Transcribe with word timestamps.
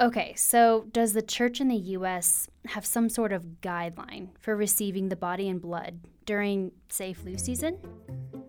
Okay, 0.00 0.32
so 0.36 0.86
does 0.92 1.12
the 1.12 1.22
church 1.22 1.60
in 1.60 1.66
the 1.66 1.76
US 1.76 2.48
have 2.66 2.86
some 2.86 3.08
sort 3.08 3.32
of 3.32 3.60
guideline 3.62 4.28
for 4.38 4.54
receiving 4.54 5.08
the 5.08 5.16
body 5.16 5.48
and 5.48 5.60
blood 5.60 5.98
during, 6.24 6.70
say, 6.88 7.12
flu 7.12 7.36
season? 7.36 7.78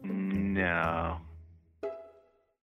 No. 0.03 1.17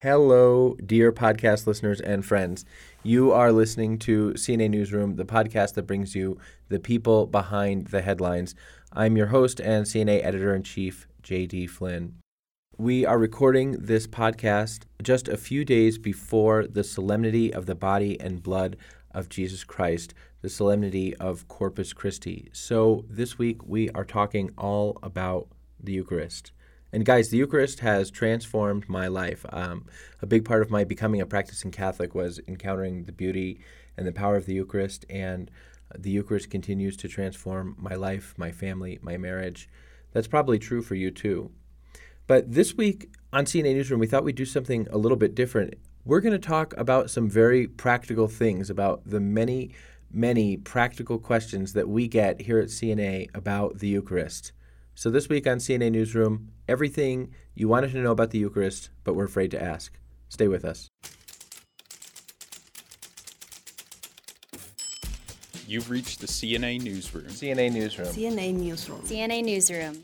Hello, 0.02 0.76
dear 0.86 1.14
podcast 1.14 1.68
listeners 1.68 2.02
and 2.02 2.26
friends. 2.26 2.66
You 3.02 3.32
are 3.32 3.54
listening 3.54 3.98
to 4.00 4.34
CNA 4.34 4.70
Newsroom, 4.72 5.16
the 5.16 5.24
podcast 5.24 5.76
that 5.76 5.88
brings 5.88 6.14
you 6.14 6.38
the 6.68 6.80
people 6.80 7.28
behind 7.28 7.88
the 7.88 8.02
headlines. 8.02 8.56
I'm 8.92 9.16
your 9.16 9.28
host 9.28 9.62
and 9.62 9.86
CNA 9.86 10.22
editor 10.22 10.54
in 10.54 10.64
chief, 10.64 11.08
JD 11.24 11.70
Flynn. 11.70 12.16
We 12.78 13.06
are 13.06 13.18
recording 13.18 13.72
this 13.72 14.06
podcast 14.06 14.82
just 15.02 15.30
a 15.30 15.38
few 15.38 15.64
days 15.64 15.98
before 15.98 16.68
the 16.68 16.84
solemnity 16.84 17.54
of 17.54 17.68
the 17.68 17.74
body 17.74 18.20
and 18.20 18.44
blood 18.44 18.76
of 19.12 19.30
Jesus 19.30 19.64
Christ, 19.64 20.14
the 20.42 20.50
solemnity 20.50 21.16
of 21.16 21.48
Corpus 21.48 21.94
Christi. 21.94 22.50
So 22.52 23.06
this 23.10 23.38
week 23.38 23.66
we 23.66 23.90
are 23.92 24.04
talking 24.04 24.52
all 24.58 24.98
about 25.02 25.48
the 25.82 25.94
Eucharist. 25.94 26.52
And 26.92 27.06
guys, 27.06 27.30
the 27.30 27.38
Eucharist 27.38 27.80
has 27.80 28.12
transformed 28.12 28.90
my 28.90 29.08
life. 29.08 29.46
Um, 29.54 29.86
a 30.22 30.26
big 30.26 30.44
part 30.44 30.62
of 30.62 30.70
my 30.70 30.84
becoming 30.84 31.22
a 31.22 31.26
practicing 31.26 31.72
Catholic 31.72 32.14
was 32.14 32.42
encountering 32.46 33.06
the 33.06 33.14
beauty 33.14 33.62
and 33.96 34.06
the 34.06 34.12
power 34.12 34.36
of 34.36 34.48
the 34.48 34.54
Eucharist, 34.54 35.06
and 35.10 35.50
the 35.98 36.10
Eucharist 36.10 36.50
continues 36.50 36.98
to 36.98 37.08
transform 37.08 37.78
my 37.80 37.96
life, 37.96 38.34
my 38.36 38.52
family, 38.52 39.00
my 39.02 39.16
marriage. 39.16 39.70
That's 40.12 40.28
probably 40.28 40.60
true 40.60 40.82
for 40.82 40.96
you 40.96 41.10
too. 41.10 41.52
But 42.28 42.52
this 42.52 42.76
week 42.76 43.10
on 43.32 43.46
CNA 43.46 43.76
Newsroom, 43.76 44.00
we 44.00 44.08
thought 44.08 44.24
we'd 44.24 44.36
do 44.36 44.46
something 44.46 44.88
a 44.90 44.98
little 44.98 45.18
bit 45.18 45.36
different. 45.36 45.76
We're 46.06 46.22
going 46.22 46.34
to 46.34 46.40
talk 46.40 46.74
about 46.78 47.10
some 47.10 47.30
very 47.30 47.68
practical 47.68 48.28
things 48.28 48.70
about 48.70 49.02
the 49.06 49.20
many, 49.20 49.72
many 50.12 50.58
practical 50.58 51.20
questions 51.20 51.74
that 51.74 51.88
we 51.88 52.08
get 52.08 52.42
here 52.42 52.60
at 52.60 52.70
CNA 52.70 53.30
about 53.36 53.80
the 53.80 53.88
Eucharist. 53.88 54.54
So, 54.96 55.10
this 55.10 55.28
week 55.28 55.46
on 55.46 55.58
CNA 55.58 55.92
Newsroom, 55.92 56.52
everything 56.68 57.34
you 57.54 57.68
wanted 57.68 57.92
to 57.92 57.98
know 58.00 58.12
about 58.12 58.32
the 58.32 58.40
Eucharist, 58.40 58.90
but 59.04 59.14
were 59.14 59.26
afraid 59.26 59.52
to 59.52 59.62
ask. 59.62 60.00
Stay 60.30 60.48
with 60.48 60.64
us. 60.64 60.88
You've 65.68 65.90
reached 65.90 66.22
the 66.22 66.28
CNA 66.28 66.82
Newsroom. 66.82 67.26
CNA 67.26 67.74
Newsroom. 67.74 68.08
CNA 68.08 68.54
Newsroom. 68.54 69.02
CNA 69.02 69.44
Newsroom. 69.44 70.04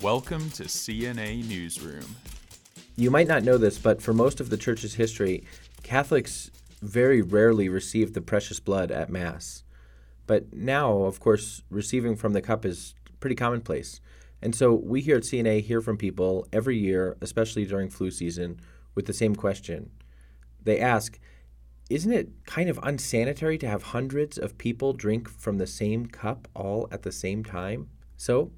Welcome 0.00 0.50
to 0.50 0.64
CNA 0.64 1.48
Newsroom. 1.48 2.16
You 2.96 3.12
might 3.12 3.28
not 3.28 3.44
know 3.44 3.56
this, 3.56 3.78
but 3.78 4.02
for 4.02 4.12
most 4.12 4.40
of 4.40 4.50
the 4.50 4.56
church's 4.56 4.94
history, 4.94 5.44
Catholics 5.84 6.50
very 6.82 7.22
rarely 7.22 7.68
received 7.68 8.12
the 8.12 8.20
precious 8.20 8.58
blood 8.58 8.90
at 8.90 9.08
Mass. 9.08 9.62
But 10.26 10.52
now, 10.52 11.02
of 11.02 11.20
course, 11.20 11.62
receiving 11.70 12.16
from 12.16 12.32
the 12.32 12.42
cup 12.42 12.64
is 12.64 12.96
pretty 13.20 13.36
commonplace. 13.36 14.00
And 14.42 14.54
so 14.54 14.74
we 14.74 15.00
here 15.00 15.16
at 15.16 15.22
CNA 15.22 15.62
hear 15.62 15.80
from 15.80 15.96
people 15.96 16.48
every 16.52 16.76
year, 16.76 17.16
especially 17.20 17.64
during 17.64 17.88
flu 17.88 18.10
season, 18.10 18.60
with 18.96 19.06
the 19.06 19.12
same 19.12 19.36
question. 19.36 19.90
They 20.60 20.80
ask, 20.80 21.20
Isn't 21.88 22.12
it 22.12 22.44
kind 22.46 22.68
of 22.68 22.80
unsanitary 22.82 23.58
to 23.58 23.68
have 23.68 23.84
hundreds 23.84 24.38
of 24.38 24.58
people 24.58 24.92
drink 24.92 25.28
from 25.28 25.58
the 25.58 25.68
same 25.68 26.06
cup 26.06 26.48
all 26.52 26.88
at 26.90 27.02
the 27.02 27.12
same 27.12 27.44
time? 27.44 27.90
So 28.16 28.50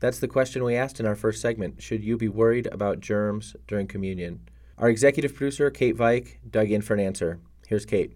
that's 0.00 0.20
the 0.20 0.28
question 0.28 0.64
we 0.64 0.76
asked 0.76 1.00
in 1.00 1.06
our 1.06 1.14
first 1.14 1.40
segment. 1.40 1.82
Should 1.82 2.04
you 2.04 2.16
be 2.16 2.28
worried 2.28 2.68
about 2.70 3.00
germs 3.00 3.56
during 3.66 3.86
communion? 3.86 4.40
Our 4.78 4.88
executive 4.88 5.34
producer, 5.34 5.70
Kate 5.70 5.96
Veik, 5.96 6.38
dug 6.48 6.70
in 6.70 6.82
for 6.82 6.94
an 6.94 7.00
answer. 7.00 7.40
Here's 7.66 7.84
Kate. 7.84 8.12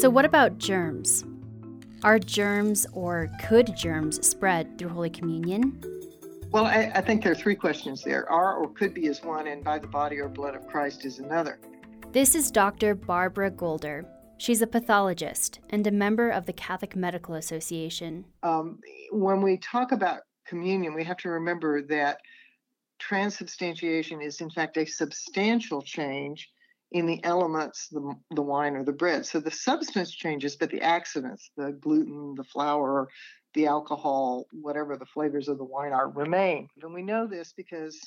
So, 0.00 0.10
what 0.10 0.24
about 0.24 0.58
germs? 0.58 1.24
Are 2.02 2.18
germs 2.18 2.86
or 2.92 3.30
could 3.44 3.76
germs 3.76 4.26
spread 4.26 4.76
through 4.76 4.88
Holy 4.88 5.10
Communion? 5.10 5.80
Well, 6.50 6.66
I, 6.66 6.90
I, 6.94 7.00
think 7.00 7.22
there 7.22 7.32
are 7.32 7.36
three 7.36 7.54
questions 7.54 8.02
there. 8.02 8.28
Are 8.28 8.56
or 8.56 8.68
could 8.68 8.92
be 8.92 9.06
is 9.06 9.22
one, 9.22 9.46
and 9.46 9.62
by 9.62 9.78
the 9.78 9.86
body 9.86 10.18
or 10.18 10.28
blood 10.28 10.54
of 10.54 10.66
Christ 10.66 11.06
is 11.06 11.18
another. 11.18 11.58
This 12.10 12.34
is 12.34 12.50
Dr. 12.50 12.94
Barbara 12.94 13.50
Golder. 13.50 14.04
She's 14.38 14.62
a 14.62 14.66
pathologist 14.66 15.60
and 15.70 15.86
a 15.86 15.90
member 15.90 16.30
of 16.30 16.46
the 16.46 16.52
Catholic 16.52 16.96
Medical 16.96 17.34
Association. 17.34 18.24
Um, 18.42 18.80
when 19.10 19.40
we 19.40 19.58
talk 19.58 19.92
about 19.92 20.22
communion, 20.46 20.94
we 20.94 21.04
have 21.04 21.18
to 21.18 21.28
remember 21.28 21.82
that 21.82 22.18
transubstantiation 22.98 24.20
is, 24.20 24.40
in 24.40 24.50
fact, 24.50 24.76
a 24.76 24.86
substantial 24.86 25.82
change 25.82 26.50
in 26.92 27.06
the 27.06 27.22
elements, 27.24 27.88
the, 27.88 28.14
the 28.34 28.42
wine 28.42 28.76
or 28.76 28.84
the 28.84 28.92
bread. 28.92 29.24
So 29.24 29.40
the 29.40 29.50
substance 29.50 30.10
changes, 30.10 30.56
but 30.56 30.70
the 30.70 30.82
accidents, 30.82 31.50
the 31.56 31.72
gluten, 31.72 32.34
the 32.36 32.44
flour, 32.44 33.08
the 33.54 33.66
alcohol, 33.66 34.46
whatever 34.52 34.96
the 34.96 35.06
flavors 35.06 35.48
of 35.48 35.58
the 35.58 35.64
wine 35.64 35.92
are, 35.92 36.08
remain. 36.08 36.68
And 36.82 36.92
we 36.92 37.02
know 37.02 37.26
this 37.26 37.52
because 37.56 37.98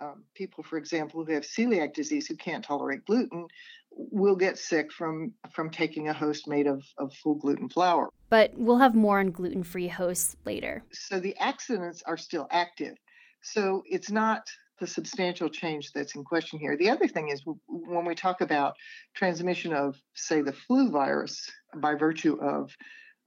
um, 0.00 0.24
people, 0.34 0.64
for 0.64 0.76
example, 0.76 1.24
who 1.24 1.32
have 1.32 1.44
celiac 1.44 1.94
disease 1.94 2.26
who 2.26 2.36
can't 2.36 2.64
tolerate 2.64 3.04
gluten 3.04 3.46
will 3.94 4.36
get 4.36 4.58
sick 4.58 4.92
from 4.92 5.32
from 5.52 5.70
taking 5.70 6.08
a 6.08 6.12
host 6.12 6.48
made 6.48 6.66
of, 6.66 6.82
of 6.98 7.12
full 7.14 7.34
gluten 7.34 7.68
flour. 7.68 8.10
But 8.30 8.52
we'll 8.56 8.78
have 8.78 8.94
more 8.94 9.20
on 9.20 9.30
gluten-free 9.30 9.88
hosts 9.88 10.36
later. 10.44 10.82
So 10.92 11.20
the 11.20 11.36
accidents 11.38 12.02
are 12.06 12.16
still 12.16 12.48
active. 12.50 12.96
So 13.42 13.82
it's 13.86 14.10
not 14.10 14.46
the 14.80 14.86
substantial 14.86 15.48
change 15.48 15.92
that's 15.92 16.14
in 16.14 16.24
question 16.24 16.58
here. 16.58 16.76
The 16.76 16.90
other 16.90 17.06
thing 17.06 17.28
is 17.28 17.42
when 17.68 18.04
we 18.04 18.14
talk 18.14 18.40
about 18.40 18.74
transmission 19.14 19.72
of, 19.72 19.96
say, 20.14 20.40
the 20.40 20.52
flu 20.52 20.90
virus 20.90 21.50
by 21.76 21.94
virtue 21.94 22.38
of 22.40 22.70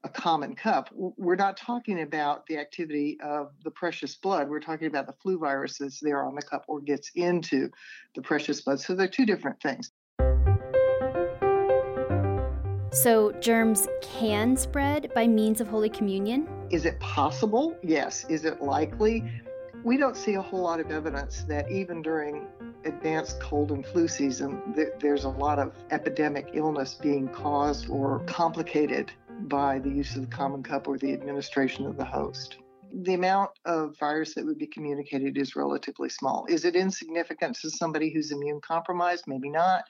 a 0.03 0.09
common 0.09 0.55
cup, 0.55 0.89
we're 0.93 1.35
not 1.35 1.57
talking 1.57 2.01
about 2.01 2.45
the 2.47 2.57
activity 2.57 3.17
of 3.23 3.51
the 3.63 3.71
precious 3.71 4.15
blood. 4.15 4.49
We're 4.49 4.59
talking 4.59 4.87
about 4.87 5.07
the 5.07 5.15
flu 5.21 5.39
virus 5.39 5.77
that's 5.79 5.99
there 5.99 6.23
on 6.23 6.35
the 6.35 6.41
cup 6.41 6.65
or 6.67 6.79
gets 6.81 7.11
into 7.15 7.69
the 8.15 8.21
precious 8.21 8.61
blood. 8.61 8.79
So 8.79 8.93
they're 8.93 9.07
two 9.07 9.25
different 9.25 9.61
things. 9.61 9.91
So, 12.95 13.33
germs 13.41 13.89
can 14.01 14.55
spread 14.55 15.13
by 15.13 15.27
means 15.27 15.59
of 15.59 15.67
Holy 15.67 15.89
Communion? 15.89 16.47
Is 16.69 16.85
it 16.85 16.97
possible? 17.01 17.77
Yes. 17.83 18.25
Is 18.29 18.45
it 18.45 18.61
likely? 18.61 19.21
We 19.83 19.97
don't 19.97 20.15
see 20.15 20.35
a 20.35 20.41
whole 20.41 20.61
lot 20.61 20.79
of 20.79 20.89
evidence 20.89 21.43
that 21.49 21.69
even 21.69 22.01
during 22.01 22.47
advanced 22.85 23.41
cold 23.41 23.73
and 23.73 23.85
flu 23.85 24.07
season, 24.07 24.73
th- 24.75 24.93
there's 25.01 25.25
a 25.25 25.29
lot 25.29 25.59
of 25.59 25.73
epidemic 25.91 26.51
illness 26.53 26.93
being 26.93 27.27
caused 27.27 27.89
or 27.89 28.19
complicated 28.27 29.11
by 29.41 29.77
the 29.79 29.89
use 29.89 30.15
of 30.15 30.21
the 30.21 30.33
common 30.33 30.63
cup 30.63 30.87
or 30.87 30.97
the 30.97 31.11
administration 31.11 31.85
of 31.85 31.97
the 31.97 32.05
host. 32.05 32.59
The 33.03 33.15
amount 33.15 33.51
of 33.65 33.99
virus 33.99 34.35
that 34.35 34.45
would 34.45 34.57
be 34.57 34.67
communicated 34.67 35.37
is 35.37 35.57
relatively 35.57 36.07
small. 36.07 36.45
Is 36.47 36.63
it 36.63 36.77
insignificant 36.77 37.57
to 37.57 37.69
somebody 37.69 38.09
who's 38.13 38.31
immune 38.31 38.61
compromised? 38.61 39.25
Maybe 39.27 39.49
not. 39.49 39.83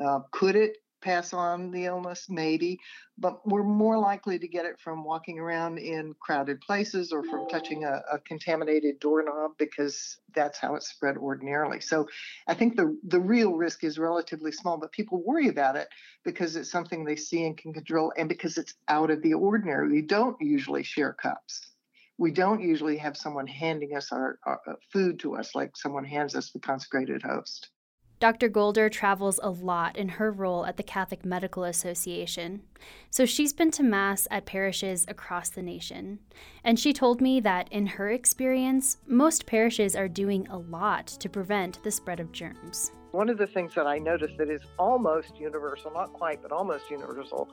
Uh, 0.00 0.20
could 0.32 0.56
it 0.56 0.78
pass 1.00 1.32
on 1.32 1.70
the 1.70 1.84
illness, 1.84 2.26
maybe, 2.28 2.78
but 3.18 3.46
we're 3.46 3.62
more 3.62 3.98
likely 3.98 4.38
to 4.38 4.48
get 4.48 4.64
it 4.64 4.78
from 4.78 5.04
walking 5.04 5.38
around 5.38 5.78
in 5.78 6.14
crowded 6.20 6.60
places 6.60 7.12
or 7.12 7.24
from 7.24 7.48
touching 7.48 7.84
a, 7.84 8.02
a, 8.12 8.18
contaminated 8.20 8.98
doorknob 9.00 9.52
because 9.58 10.18
that's 10.34 10.58
how 10.58 10.74
it's 10.74 10.88
spread 10.88 11.16
ordinarily. 11.16 11.80
So 11.80 12.06
I 12.46 12.54
think 12.54 12.76
the, 12.76 12.96
the 13.04 13.20
real 13.20 13.54
risk 13.54 13.84
is 13.84 13.98
relatively 13.98 14.52
small, 14.52 14.78
but 14.78 14.92
people 14.92 15.22
worry 15.24 15.48
about 15.48 15.76
it 15.76 15.88
because 16.24 16.56
it's 16.56 16.70
something 16.70 17.04
they 17.04 17.16
see 17.16 17.44
and 17.44 17.56
can 17.56 17.72
control 17.72 18.12
and 18.16 18.28
because 18.28 18.58
it's 18.58 18.74
out 18.88 19.10
of 19.10 19.22
the 19.22 19.34
ordinary. 19.34 19.90
We 19.90 20.02
don't 20.02 20.36
usually 20.40 20.82
share 20.82 21.12
cups. 21.12 21.60
We 22.18 22.32
don't 22.32 22.60
usually 22.60 22.96
have 22.98 23.16
someone 23.16 23.46
handing 23.46 23.96
us 23.96 24.10
our, 24.10 24.38
our 24.44 24.60
uh, 24.66 24.72
food 24.92 25.20
to 25.20 25.36
us 25.36 25.54
like 25.54 25.76
someone 25.76 26.04
hands 26.04 26.34
us 26.34 26.50
the 26.50 26.58
consecrated 26.58 27.22
host. 27.22 27.70
Dr. 28.20 28.48
Golder 28.48 28.88
travels 28.88 29.38
a 29.42 29.50
lot 29.50 29.96
in 29.96 30.08
her 30.08 30.32
role 30.32 30.66
at 30.66 30.76
the 30.76 30.82
Catholic 30.82 31.24
Medical 31.24 31.62
Association, 31.62 32.62
so 33.10 33.24
she's 33.24 33.52
been 33.52 33.70
to 33.70 33.84
Mass 33.84 34.26
at 34.30 34.44
parishes 34.44 35.04
across 35.06 35.50
the 35.50 35.62
nation. 35.62 36.18
And 36.64 36.80
she 36.80 36.92
told 36.92 37.20
me 37.20 37.38
that 37.40 37.68
in 37.70 37.86
her 37.86 38.10
experience, 38.10 38.96
most 39.06 39.46
parishes 39.46 39.94
are 39.94 40.08
doing 40.08 40.48
a 40.48 40.58
lot 40.58 41.06
to 41.06 41.28
prevent 41.28 41.82
the 41.84 41.92
spread 41.92 42.18
of 42.18 42.32
germs. 42.32 42.90
One 43.12 43.30
of 43.30 43.38
the 43.38 43.46
things 43.46 43.74
that 43.74 43.86
I 43.86 43.98
noticed 43.98 44.36
that 44.36 44.50
is 44.50 44.60
almost 44.78 45.38
universal, 45.38 45.90
not 45.92 46.12
quite, 46.12 46.42
but 46.42 46.52
almost 46.52 46.90
universal, 46.90 47.48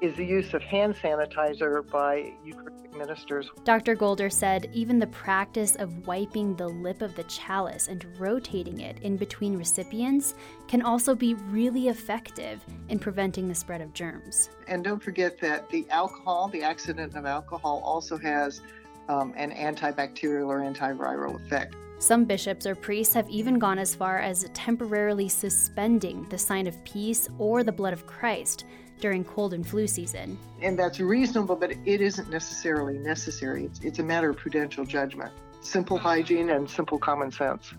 is 0.00 0.16
the 0.16 0.24
use 0.24 0.54
of 0.54 0.62
hand 0.62 0.94
sanitizer 0.94 1.88
by 1.90 2.32
Eucharistic 2.44 2.96
ministers. 2.96 3.50
Dr. 3.64 3.96
Golder 3.96 4.30
said 4.30 4.70
even 4.72 5.00
the 5.00 5.08
practice 5.08 5.74
of 5.76 6.06
wiping 6.06 6.54
the 6.54 6.68
lip 6.68 7.02
of 7.02 7.16
the 7.16 7.24
chalice 7.24 7.88
and 7.88 8.06
rotating 8.20 8.80
it 8.80 9.00
in 9.00 9.16
between 9.16 9.56
recipients 9.56 10.34
can 10.68 10.80
also 10.82 11.16
be 11.16 11.34
really 11.34 11.88
effective 11.88 12.64
in 12.88 13.00
preventing 13.00 13.48
the 13.48 13.54
spread 13.54 13.80
of 13.80 13.92
germs. 13.92 14.50
And 14.68 14.84
don't 14.84 15.02
forget 15.02 15.40
that 15.40 15.68
the 15.70 15.86
alcohol, 15.90 16.48
the 16.48 16.62
accident 16.62 17.16
of 17.16 17.26
alcohol, 17.26 17.82
also 17.84 18.16
has 18.18 18.60
um, 19.08 19.34
an 19.36 19.50
antibacterial 19.50 20.46
or 20.46 20.60
antiviral 20.60 21.44
effect. 21.44 21.74
Some 22.00 22.24
bishops 22.24 22.64
or 22.64 22.74
priests 22.74 23.12
have 23.12 23.28
even 23.28 23.58
gone 23.58 23.78
as 23.78 23.94
far 23.94 24.20
as 24.20 24.48
temporarily 24.54 25.28
suspending 25.28 26.26
the 26.30 26.38
sign 26.38 26.66
of 26.66 26.82
peace 26.82 27.28
or 27.38 27.62
the 27.62 27.72
blood 27.72 27.92
of 27.92 28.06
Christ 28.06 28.64
during 29.00 29.22
cold 29.22 29.52
and 29.52 29.66
flu 29.66 29.86
season. 29.86 30.38
And 30.62 30.78
that's 30.78 30.98
reasonable, 30.98 31.56
but 31.56 31.72
it 31.72 32.00
isn't 32.00 32.30
necessarily 32.30 32.96
necessary. 32.96 33.66
It's, 33.66 33.80
it's 33.80 33.98
a 33.98 34.02
matter 34.02 34.30
of 34.30 34.38
prudential 34.38 34.86
judgment, 34.86 35.30
simple 35.60 35.98
mm. 35.98 36.00
hygiene, 36.00 36.48
and 36.48 36.68
simple 36.68 36.98
common 36.98 37.30
sense. 37.30 37.74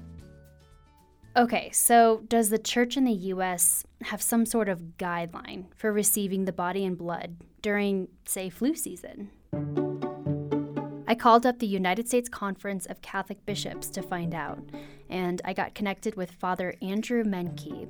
Okay, 1.35 1.71
so 1.71 2.21
does 2.27 2.49
the 2.51 2.59
church 2.59 2.97
in 2.97 3.05
the 3.05 3.13
US 3.13 3.85
have 4.03 4.21
some 4.21 4.45
sort 4.45 4.69
of 4.69 4.97
guideline 4.99 5.65
for 5.75 5.91
receiving 5.91 6.45
the 6.45 6.53
body 6.53 6.85
and 6.85 6.95
blood 6.95 7.37
during, 7.63 8.07
say, 8.25 8.51
flu 8.51 8.75
season? 8.75 9.31
I 11.11 11.15
called 11.15 11.45
up 11.45 11.59
the 11.59 11.67
United 11.67 12.07
States 12.07 12.29
Conference 12.29 12.85
of 12.85 13.01
Catholic 13.01 13.45
Bishops 13.45 13.89
to 13.89 14.01
find 14.01 14.33
out, 14.33 14.63
and 15.09 15.41
I 15.43 15.51
got 15.51 15.75
connected 15.75 16.15
with 16.15 16.31
Father 16.31 16.73
Andrew 16.81 17.25
Menke. 17.25 17.89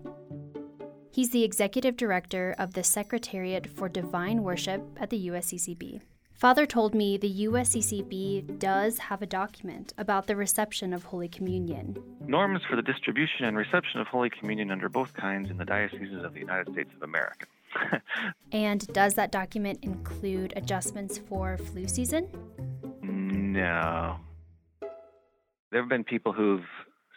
He's 1.12 1.30
the 1.30 1.44
executive 1.44 1.96
director 1.96 2.56
of 2.58 2.74
the 2.74 2.84
Secretariat 2.84 3.68
for 3.68 3.88
Divine 3.88 4.42
Worship 4.42 4.82
at 5.00 5.12
the 5.12 5.28
USCCB. 5.28 6.02
Father 6.34 6.66
told 6.66 6.96
me 6.96 7.16
the 7.16 7.46
USCCB 7.46 8.58
does 8.58 8.98
have 8.98 9.22
a 9.22 9.28
document 9.28 9.94
about 10.00 10.26
the 10.26 10.36
reception 10.36 10.92
of 10.92 11.04
Holy 11.04 11.28
Communion. 11.28 11.96
Norms 12.26 12.62
for 12.68 12.76
the 12.76 12.82
distribution 12.82 13.46
and 13.46 13.56
reception 13.56 14.00
of 14.00 14.08
Holy 14.08 14.32
Communion 14.32 14.72
under 14.72 14.90
both 14.90 15.14
kinds 15.14 15.52
in 15.52 15.58
the 15.58 15.66
dioceses 15.66 16.24
of 16.24 16.34
the 16.34 16.40
United 16.40 16.74
States 16.74 16.90
of 16.96 17.04
America. 17.04 17.46
and 18.52 18.88
does 18.88 19.14
that 19.14 19.32
document 19.32 19.78
include 19.84 20.54
adjustments 20.56 21.20
for 21.20 21.60
flu 21.60 21.88
season? 21.88 22.28
No. 23.52 24.18
There 25.72 25.82
have 25.82 25.90
been 25.90 26.06
people 26.06 26.32
who've 26.32 26.64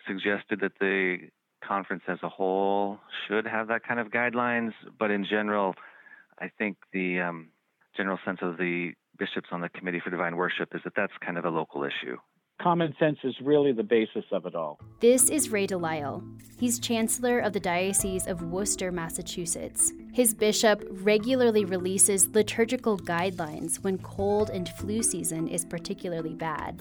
suggested 0.06 0.60
that 0.60 0.72
the 0.80 1.28
conference 1.66 2.02
as 2.08 2.18
a 2.22 2.28
whole 2.28 2.98
should 3.26 3.46
have 3.46 3.68
that 3.68 3.86
kind 3.86 4.00
of 4.00 4.08
guidelines, 4.08 4.72
but 4.98 5.10
in 5.12 5.24
general, 5.24 5.74
I 6.40 6.50
think 6.58 6.76
the 6.92 7.20
um, 7.20 7.48
general 7.96 8.18
sense 8.24 8.40
of 8.42 8.56
the 8.56 8.92
bishops 9.16 9.48
on 9.52 9.60
the 9.60 9.68
Committee 9.68 10.00
for 10.02 10.10
Divine 10.10 10.36
Worship 10.36 10.74
is 10.74 10.80
that 10.82 10.94
that's 10.96 11.12
kind 11.24 11.38
of 11.38 11.44
a 11.44 11.50
local 11.50 11.84
issue. 11.84 12.16
Common 12.62 12.94
sense 12.98 13.18
is 13.24 13.34
really 13.42 13.72
the 13.72 13.82
basis 13.82 14.24
of 14.30 14.46
it 14.46 14.54
all. 14.54 14.78
This 15.00 15.28
is 15.28 15.50
Ray 15.50 15.66
Delisle. 15.66 16.22
He's 16.56 16.78
Chancellor 16.78 17.40
of 17.40 17.52
the 17.52 17.60
Diocese 17.60 18.28
of 18.28 18.42
Worcester, 18.42 18.92
Massachusetts. 18.92 19.92
His 20.12 20.32
bishop 20.32 20.82
regularly 20.88 21.64
releases 21.64 22.28
liturgical 22.28 22.96
guidelines 22.96 23.82
when 23.82 23.98
cold 23.98 24.50
and 24.50 24.68
flu 24.68 25.02
season 25.02 25.48
is 25.48 25.64
particularly 25.64 26.34
bad. 26.34 26.80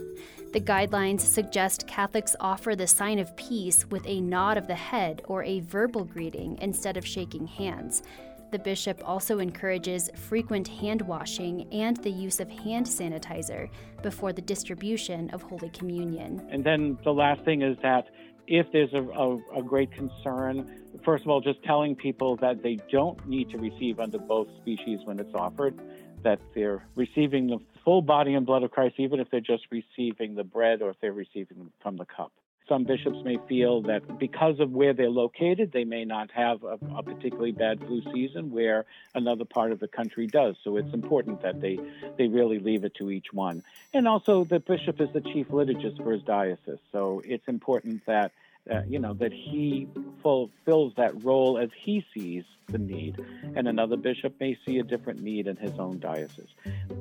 The 0.53 0.61
guidelines 0.61 1.21
suggest 1.21 1.87
Catholics 1.87 2.35
offer 2.39 2.75
the 2.75 2.85
sign 2.85 3.17
of 3.17 3.35
peace 3.35 3.89
with 3.89 4.05
a 4.05 4.21
nod 4.21 4.57
of 4.57 4.67
the 4.67 4.75
head 4.75 5.23
or 5.25 5.43
a 5.43 5.61
verbal 5.61 6.05
greeting 6.05 6.59
instead 6.61 6.95
of 6.95 7.05
shaking 7.05 7.47
hands. 7.47 8.03
The 8.53 8.59
bishop 8.59 9.01
also 9.03 9.39
encourages 9.39 10.11
frequent 10.13 10.67
hand 10.67 11.01
washing 11.01 11.67
and 11.73 11.97
the 11.97 12.11
use 12.11 12.39
of 12.39 12.51
hand 12.51 12.85
sanitizer 12.85 13.67
before 14.03 14.31
the 14.31 14.43
distribution 14.43 15.31
of 15.31 15.41
Holy 15.41 15.71
Communion. 15.71 16.47
And 16.51 16.63
then 16.63 16.99
the 17.03 17.13
last 17.13 17.43
thing 17.45 17.63
is 17.63 17.75
that 17.81 18.05
if 18.45 18.67
there's 18.71 18.93
a, 18.93 19.01
a, 19.01 19.37
a, 19.57 19.63
great 19.63 19.91
concern, 19.91 20.69
first 21.03 21.23
of 21.23 21.31
all, 21.31 21.41
just 21.41 21.63
telling 21.63 21.95
people 21.95 22.35
that 22.41 22.61
they 22.61 22.77
don't 22.91 23.27
need 23.27 23.49
to 23.49 23.57
receive 23.57 23.99
under 23.99 24.19
both 24.19 24.47
species 24.61 24.99
when 25.03 25.19
it's 25.19 25.33
offered, 25.33 25.73
that 26.21 26.39
they're 26.53 26.85
receiving 26.93 27.47
the 27.47 27.57
full 27.83 28.03
body 28.03 28.35
and 28.35 28.45
blood 28.45 28.61
of 28.61 28.69
Christ, 28.69 28.99
even 28.99 29.19
if 29.19 29.31
they're 29.31 29.41
just 29.41 29.63
receiving 29.71 30.35
the 30.35 30.43
bread 30.43 30.83
or 30.83 30.91
if 30.91 30.97
they're 31.01 31.11
receiving 31.11 31.71
from 31.81 31.97
the 31.97 32.05
cup. 32.05 32.31
Some 32.69 32.85
bishops 32.85 33.17
may 33.25 33.37
feel 33.49 33.81
that 33.83 34.19
because 34.19 34.59
of 34.61 34.71
where 34.71 34.93
they're 34.93 35.09
located, 35.09 35.73
they 35.73 35.83
may 35.83 36.05
not 36.05 36.31
have 36.31 36.63
a, 36.63 36.79
a, 36.95 37.03
particularly 37.03 37.51
bad 37.51 37.79
flu 37.79 38.01
season 38.13 38.51
where 38.51 38.85
another 39.13 39.43
part 39.43 39.73
of 39.73 39.79
the 39.79 39.87
country 39.87 40.27
does. 40.27 40.55
So 40.63 40.77
it's 40.77 40.93
important 40.93 41.41
that 41.41 41.59
they, 41.59 41.77
they 42.17 42.27
really 42.27 42.59
leave 42.59 42.85
it 42.85 42.95
to 42.95 43.11
each 43.11 43.33
one. 43.33 43.63
And 43.93 44.07
also, 44.07 44.45
the 44.45 44.59
bishop 44.59 45.01
is 45.01 45.09
the 45.11 45.19
chief 45.19 45.49
liturgist 45.49 46.01
for 46.01 46.13
his 46.13 46.23
diocese. 46.23 46.79
So 46.93 47.21
it's 47.25 47.47
important 47.49 48.05
that, 48.05 48.31
uh, 48.71 48.83
you 48.87 48.99
know, 48.99 49.13
that 49.15 49.33
he 49.33 49.89
fulfills 50.21 50.93
that 50.95 51.21
role 51.21 51.57
as 51.57 51.69
he 51.77 52.05
sees 52.13 52.45
the 52.67 52.77
need. 52.77 53.21
And 53.55 53.67
another 53.67 53.97
bishop 53.97 54.35
may 54.39 54.57
see 54.65 54.79
a 54.79 54.83
different 54.83 55.21
need 55.21 55.47
in 55.47 55.57
his 55.57 55.77
own 55.77 55.99
diocese. 55.99 56.47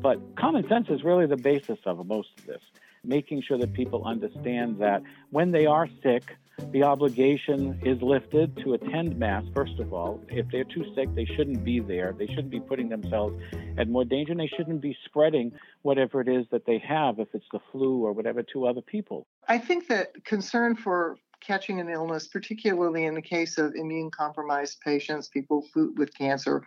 But 0.00 0.34
common 0.34 0.68
sense 0.68 0.88
is 0.88 1.04
really 1.04 1.26
the 1.26 1.36
basis 1.36 1.78
of 1.86 2.04
most 2.04 2.30
of 2.38 2.46
this 2.46 2.62
making 3.04 3.42
sure 3.42 3.58
that 3.58 3.72
people 3.72 4.04
understand 4.04 4.78
that 4.78 5.02
when 5.30 5.50
they 5.50 5.66
are 5.66 5.88
sick, 6.02 6.22
the 6.70 6.84
obligation 6.84 7.80
is 7.84 8.00
lifted 8.00 8.56
to 8.58 8.74
attend 8.74 9.18
Mass, 9.18 9.44
first 9.54 9.78
of 9.80 9.92
all. 9.92 10.22
If 10.28 10.46
they're 10.52 10.64
too 10.64 10.84
sick, 10.94 11.12
they 11.14 11.24
shouldn't 11.24 11.64
be 11.64 11.80
there. 11.80 12.14
They 12.16 12.26
shouldn't 12.26 12.50
be 12.50 12.60
putting 12.60 12.88
themselves 12.88 13.42
at 13.76 13.88
more 13.88 14.04
danger, 14.04 14.32
and 14.32 14.40
they 14.40 14.50
shouldn't 14.56 14.80
be 14.80 14.96
spreading 15.04 15.52
whatever 15.82 16.20
it 16.20 16.28
is 16.28 16.46
that 16.52 16.64
they 16.64 16.78
have, 16.78 17.18
if 17.18 17.28
it's 17.34 17.46
the 17.52 17.58
flu 17.72 18.04
or 18.04 18.12
whatever, 18.12 18.42
to 18.52 18.66
other 18.66 18.82
people. 18.82 19.26
I 19.48 19.58
think 19.58 19.88
that 19.88 20.24
concern 20.24 20.76
for 20.76 21.16
catching 21.40 21.80
an 21.80 21.88
illness, 21.88 22.28
particularly 22.28 23.06
in 23.06 23.14
the 23.14 23.22
case 23.22 23.58
of 23.58 23.74
immune 23.74 24.10
compromised 24.12 24.80
patients, 24.80 25.28
people 25.28 25.66
with 25.74 26.16
cancer, 26.16 26.62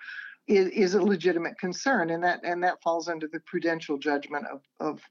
is, 0.48 0.68
is, 0.70 0.94
a 0.96 1.02
legitimate 1.02 1.58
concern, 1.58 2.10
and 2.10 2.24
that 2.24 2.42
and 2.44 2.62
that 2.64 2.82
falls 2.82 3.08
under 3.08 3.28
the 3.28 3.40
prudential 3.42 3.98
judgment 3.98 4.46
of, 4.48 4.62
of 4.80 5.02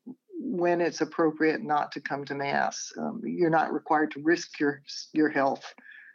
when 0.45 0.81
it's 0.81 1.01
appropriate 1.01 1.63
not 1.63 1.93
to 1.93 2.01
come 2.01 2.25
to 2.27 2.35
mass. 2.35 2.93
Um, 2.99 3.23
you're 3.25 3.51
not 3.51 3.73
required 3.73 4.11
to 4.13 4.21
risk 4.21 4.61
your 4.61 4.83
your 5.13 5.31
health 5.31 5.75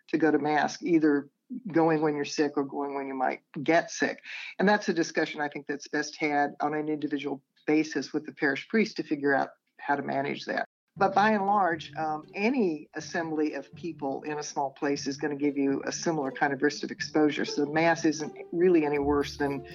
to 0.10 0.18
go 0.18 0.32
to 0.32 0.40
mass, 0.40 0.82
either 0.84 1.30
going 1.72 2.02
when 2.02 2.16
you're 2.16 2.26
sick 2.26 2.54
or 2.56 2.64
going 2.64 2.94
when 2.94 3.08
you 3.08 3.16
might 3.16 3.42
get 3.64 3.90
sick. 3.90 4.20
And 4.60 4.70
that's 4.70 4.88
a 4.90 4.94
discussion 4.94 5.42
I 5.42 5.48
think 5.48 5.66
that's 5.68 5.88
best 5.88 6.16
had 6.16 6.52
on 6.62 6.74
an 6.74 6.90
individual 6.90 7.42
basis 7.66 8.14
with 8.14 8.26
the 8.26 8.32
parish 8.32 8.68
priest 8.68 8.98
to 8.98 9.04
figure 9.04 9.34
out 9.34 9.50
how 9.78 9.96
to 9.96 10.04
manage 10.04 10.46
that. 10.46 10.66
But 10.98 11.16
by 11.16 11.32
and 11.32 11.46
large, 11.46 11.94
um, 11.98 12.24
any 12.36 12.90
assembly 12.96 13.54
of 13.54 13.74
people 13.74 14.22
in 14.24 14.38
a 14.38 14.44
small 14.44 14.72
place 14.72 15.08
is 15.08 15.16
going 15.16 15.36
to 15.36 15.42
give 15.42 15.58
you 15.58 15.82
a 15.86 15.92
similar 15.92 16.30
kind 16.30 16.52
of 16.52 16.62
risk 16.62 16.84
of 16.84 16.92
exposure. 16.92 17.46
So 17.46 17.66
mass 17.66 18.04
isn't 18.04 18.34
really 18.52 18.86
any 18.86 19.00
worse 19.00 19.38
than 19.38 19.66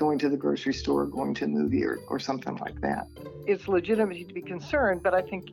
going 0.00 0.18
to 0.18 0.28
the 0.28 0.36
grocery 0.36 0.74
store, 0.74 1.02
or 1.02 1.06
going 1.06 1.34
to 1.34 1.44
a 1.44 1.48
movie, 1.48 1.84
or, 1.84 1.98
or 2.08 2.18
something 2.18 2.56
like 2.56 2.80
that. 2.80 3.06
It's 3.46 3.68
legitimate 3.68 4.26
to 4.26 4.34
be 4.34 4.42
concerned, 4.42 5.02
but 5.04 5.14
I 5.14 5.22
think 5.22 5.50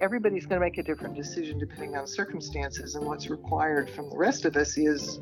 everybody's 0.00 0.46
going 0.46 0.60
to 0.60 0.66
make 0.66 0.78
a 0.78 0.82
different 0.82 1.14
decision 1.14 1.58
depending 1.58 1.94
on 1.94 2.06
circumstances. 2.06 2.96
And 2.96 3.06
what's 3.06 3.28
required 3.28 3.90
from 3.90 4.10
the 4.10 4.16
rest 4.16 4.44
of 4.44 4.56
us 4.56 4.76
is 4.76 5.20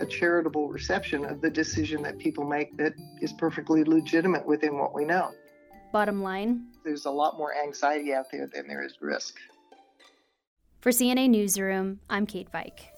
a 0.00 0.06
charitable 0.06 0.68
reception 0.68 1.26
of 1.26 1.42
the 1.42 1.50
decision 1.50 2.02
that 2.04 2.18
people 2.18 2.44
make 2.44 2.76
that 2.78 2.94
is 3.20 3.32
perfectly 3.34 3.84
legitimate 3.84 4.46
within 4.46 4.78
what 4.78 4.94
we 4.94 5.04
know. 5.04 5.32
Bottom 5.92 6.22
line 6.22 6.66
there's 6.86 7.04
a 7.04 7.10
lot 7.10 7.36
more 7.36 7.52
anxiety 7.54 8.14
out 8.14 8.30
there 8.30 8.46
than 8.46 8.68
there 8.68 8.84
is 8.84 9.02
risk. 9.02 9.38
For 10.80 10.90
CNA 10.92 11.28
Newsroom, 11.28 11.98
I'm 12.08 12.26
Kate 12.26 12.50
Veik. 12.52 12.95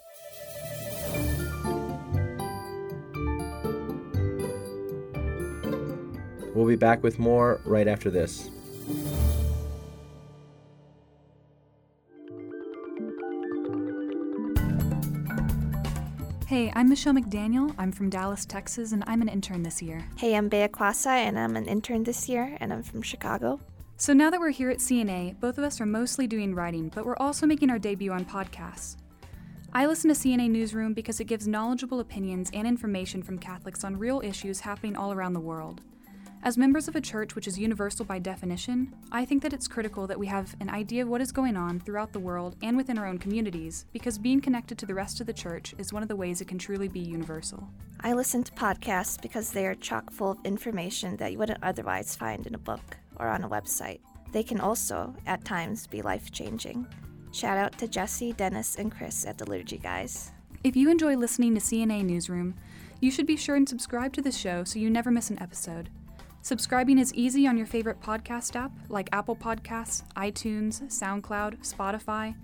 We'll 6.59 6.67
be 6.67 6.75
back 6.75 7.05
with 7.05 7.21
more 7.21 7.61
right 7.65 7.87
after 7.87 8.11
this. 8.11 8.50
Hey, 16.49 16.73
I'm 16.75 16.88
Michelle 16.88 17.15
McDaniel. 17.15 17.73
I'm 17.79 17.93
from 17.93 18.11
Dallas, 18.11 18.45
Texas, 18.45 18.91
and 18.91 19.05
I'm 19.07 19.23
an 19.23 19.29
intern 19.29 19.62
this 19.62 19.81
year. 19.81 20.05
Hey, 20.17 20.35
I'm 20.35 20.49
Bea 20.49 20.67
Kwasa, 20.67 21.07
and 21.07 21.38
I'm 21.38 21.55
an 21.55 21.67
intern 21.67 22.03
this 22.03 22.29
year, 22.29 22.57
and 22.59 22.73
I'm 22.73 22.83
from 22.83 23.03
Chicago. 23.03 23.61
So 23.97 24.12
now 24.12 24.29
that 24.29 24.41
we're 24.41 24.50
here 24.50 24.71
at 24.71 24.79
CNA, 24.79 25.38
both 25.38 25.59
of 25.59 25.65
us 25.65 25.81
are 25.81 25.87
mostly 25.87 26.27
doing 26.27 26.57
writing, 26.57 26.91
but 26.93 27.07
we're 27.07 27.17
also 27.19 27.47
making 27.47 27.71
our 27.71 27.79
debut 27.79 28.11
on 28.11 28.25
podcasts. 28.25 28.97
I 29.73 29.87
listen 29.87 30.12
to 30.12 30.17
CNA 30.17 30.50
Newsroom 30.50 30.93
because 30.93 31.21
it 31.21 31.29
gives 31.29 31.47
knowledgeable 31.47 32.00
opinions 32.00 32.50
and 32.53 32.67
information 32.67 33.23
from 33.23 33.38
Catholics 33.38 33.85
on 33.85 33.97
real 33.97 34.21
issues 34.25 34.59
happening 34.59 34.97
all 34.97 35.12
around 35.12 35.35
the 35.35 35.41
world. 35.41 35.83
As 36.45 36.57
members 36.57 36.87
of 36.87 36.95
a 36.95 37.00
church 37.00 37.35
which 37.35 37.49
is 37.49 37.59
universal 37.59 38.04
by 38.04 38.21
definition, 38.21 38.95
I 39.11 39.25
think 39.25 39.42
that 39.42 39.52
it's 39.52 39.66
critical 39.66 40.07
that 40.07 40.18
we 40.18 40.26
have 40.28 40.54
an 40.61 40.71
idea 40.71 41.02
of 41.02 41.09
what 41.09 41.21
is 41.21 41.33
going 41.33 41.57
on 41.57 41.80
throughout 41.80 42.12
the 42.12 42.21
world 42.21 42.54
and 42.62 42.76
within 42.76 42.97
our 42.97 43.07
own 43.07 43.18
communities, 43.18 43.87
because 43.92 44.18
being 44.18 44.40
connected 44.40 44.78
to 44.78 44.87
the 44.87 44.95
rest 44.95 45.21
of 45.21 45.26
the 45.26 45.33
church 45.33 45.75
is 45.78 45.92
one 45.92 46.02
of 46.02 46.09
the 46.09 46.16
ways 46.16 46.40
it 46.40 46.47
can 46.49 46.57
truly 46.57 46.87
be 46.87 47.00
universal. 47.00 47.68
I 48.00 48.12
listen 48.12 48.45
to 48.45 48.52
podcasts 48.52 49.21
because 49.21 49.50
they 49.50 49.66
are 49.66 49.75
chock 49.75 50.12
full 50.12 50.30
of 50.30 50.38
information 50.45 51.16
that 51.16 51.33
you 51.33 51.38
wouldn't 51.38 51.62
otherwise 51.62 52.14
find 52.14 52.47
in 52.47 52.54
a 52.54 52.59
book 52.59 52.97
or 53.16 53.26
on 53.26 53.42
a 53.42 53.49
website. 53.49 53.99
They 54.33 54.45
can 54.45 54.61
also, 54.61 55.14
at 55.26 55.45
times, 55.45 55.88
be 55.88 56.02
life 56.02 56.30
changing. 56.30 56.87
Shout 57.33 57.59
out 57.59 57.76
to 57.78 57.88
Jesse, 57.88 58.33
Dennis, 58.33 58.76
and 58.76 58.92
Chris 58.92 59.26
at 59.26 59.38
the 59.38 59.50
Liturgy 59.50 59.78
Guys. 59.78 60.30
If 60.62 60.76
you 60.76 60.88
enjoy 60.90 61.16
listening 61.16 61.54
to 61.57 61.61
CNA 61.61 62.04
Newsroom, 62.04 62.54
you 63.00 63.11
should 63.11 63.26
be 63.26 63.37
sure 63.37 63.57
and 63.57 63.68
subscribe 63.68 64.12
to 64.14 64.23
the 64.23 64.33
show 64.33 64.64
so 64.64 64.78
you 64.78 64.88
never 64.88 65.11
miss 65.11 65.30
an 65.30 65.42
episode. 65.42 65.88
Subscribing 66.49 66.97
is 66.97 67.12
easy 67.12 67.47
on 67.47 67.59
your 67.59 67.67
favorite 67.67 68.00
podcast 68.00 68.57
app 68.57 68.73
like 68.88 69.11
Apple 69.12 69.37
Podcasts, 69.37 70.02
iTunes, 70.17 70.81
SoundCloud, 70.85 71.59
Spotify. 71.59 72.37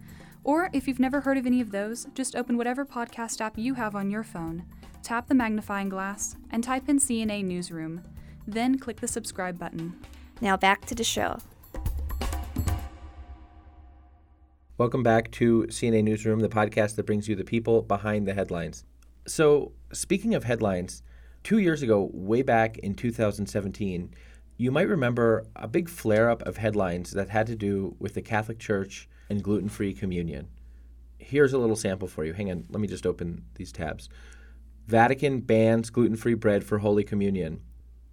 Or 0.42 0.68
if 0.75 0.87
you've 0.87 1.00
never 1.00 1.23
heard 1.23 1.38
of 1.38 1.46
any 1.46 1.62
of 1.62 1.70
those, 1.70 2.06
just 2.14 2.37
open 2.37 2.58
whatever 2.58 2.84
podcast 2.84 3.40
app 3.40 3.56
you 3.56 3.73
have 3.73 3.96
on 3.96 4.11
your 4.11 4.23
phone, 4.23 4.66
tap 5.02 5.26
the 5.26 5.34
magnifying 5.34 5.88
glass, 5.88 6.37
and 6.50 6.62
type 6.62 6.87
in 6.87 6.99
CNA 6.99 7.46
Newsroom. 7.46 8.02
Then 8.46 8.78
click 8.78 9.00
the 9.00 9.08
subscribe 9.08 9.58
button. 9.58 9.99
Now 10.42 10.58
back 10.58 10.84
to 10.84 10.94
the 10.94 11.02
show. 11.02 11.38
Welcome 14.76 15.02
back 15.02 15.30
to 15.30 15.62
CNA 15.70 16.04
Newsroom, 16.04 16.40
the 16.40 16.50
podcast 16.50 16.96
that 16.96 17.06
brings 17.06 17.26
you 17.26 17.37
the 17.37 17.42
people 17.42 17.80
behind 17.80 18.28
the 18.28 18.34
headlines. 18.34 18.84
So, 19.26 19.73
speaking 19.94 20.34
of 20.34 20.44
headlines, 20.44 21.02
two 21.44 21.58
years 21.58 21.82
ago, 21.82 22.10
way 22.12 22.42
back 22.42 22.78
in 22.78 22.94
2017, 22.94 24.14
you 24.56 24.72
might 24.72 24.88
remember 24.88 25.46
a 25.54 25.68
big 25.68 25.88
flare 25.88 26.30
up 26.30 26.42
of 26.42 26.56
headlines 26.56 27.12
that 27.12 27.28
had 27.28 27.46
to 27.46 27.54
do 27.54 27.94
with 27.98 28.14
the 28.14 28.22
Catholic 28.22 28.58
Church 28.58 29.08
and 29.28 29.42
gluten 29.42 29.68
free 29.68 29.92
communion. 29.92 30.48
Here's 31.18 31.52
a 31.52 31.58
little 31.58 31.76
sample 31.76 32.08
for 32.08 32.24
you. 32.24 32.32
Hang 32.32 32.50
on, 32.50 32.64
let 32.70 32.80
me 32.80 32.88
just 32.88 33.06
open 33.06 33.44
these 33.54 33.72
tabs. 33.72 34.08
Vatican 34.86 35.40
bans 35.40 35.90
gluten 35.90 36.16
free 36.16 36.34
bread 36.34 36.64
for 36.64 36.78
Holy 36.78 37.04
Communion. 37.04 37.60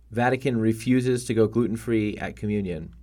Vatican 0.09 0.59
refuses 0.59 1.25
to 1.25 1.33
go 1.33 1.47
gluten 1.47 1.77
free 1.77 2.17
at 2.17 2.35
communion. 2.35 2.93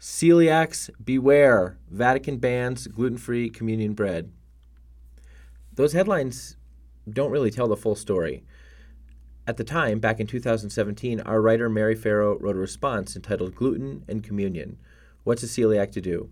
Celiacs, 0.00 0.90
beware. 1.02 1.78
Vatican 1.90 2.38
bans 2.38 2.86
gluten 2.86 3.18
free 3.18 3.48
communion 3.48 3.94
bread. 3.94 4.32
Those 5.72 5.92
headlines 5.92 6.56
don't 7.08 7.30
really 7.30 7.50
tell 7.50 7.68
the 7.68 7.76
full 7.76 7.94
story. 7.94 8.44
At 9.48 9.58
the 9.58 9.64
time, 9.64 10.00
back 10.00 10.18
in 10.18 10.26
2017, 10.26 11.20
our 11.20 11.40
writer 11.40 11.68
Mary 11.68 11.94
Farrow 11.94 12.36
wrote 12.38 12.56
a 12.56 12.58
response 12.58 13.14
entitled 13.14 13.54
Gluten 13.54 14.04
and 14.08 14.24
Communion 14.24 14.76
What's 15.22 15.44
a 15.44 15.46
Celiac 15.46 15.92
to 15.92 16.00
Do? 16.00 16.30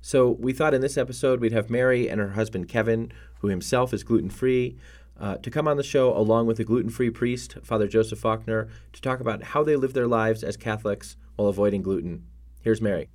So 0.00 0.30
we 0.30 0.52
thought 0.52 0.72
in 0.72 0.80
this 0.80 0.96
episode 0.96 1.40
we'd 1.40 1.50
have 1.50 1.70
Mary 1.70 2.08
and 2.08 2.20
her 2.20 2.30
husband 2.30 2.68
Kevin, 2.68 3.10
who 3.40 3.48
himself 3.48 3.92
is 3.92 4.04
gluten 4.04 4.30
free, 4.30 4.76
uh, 5.18 5.38
to 5.38 5.50
come 5.50 5.66
on 5.66 5.76
the 5.76 5.82
show 5.82 6.16
along 6.16 6.46
with 6.46 6.60
a 6.60 6.64
gluten 6.64 6.90
free 6.90 7.10
priest, 7.10 7.56
Father 7.64 7.88
Joseph 7.88 8.20
Faulkner, 8.20 8.68
to 8.92 9.00
talk 9.00 9.18
about 9.18 9.42
how 9.42 9.64
they 9.64 9.74
live 9.74 9.94
their 9.94 10.06
lives 10.06 10.44
as 10.44 10.56
Catholics 10.56 11.16
while 11.34 11.48
avoiding 11.48 11.82
gluten. 11.82 12.26
Here's 12.62 12.80
Mary. 12.80 13.08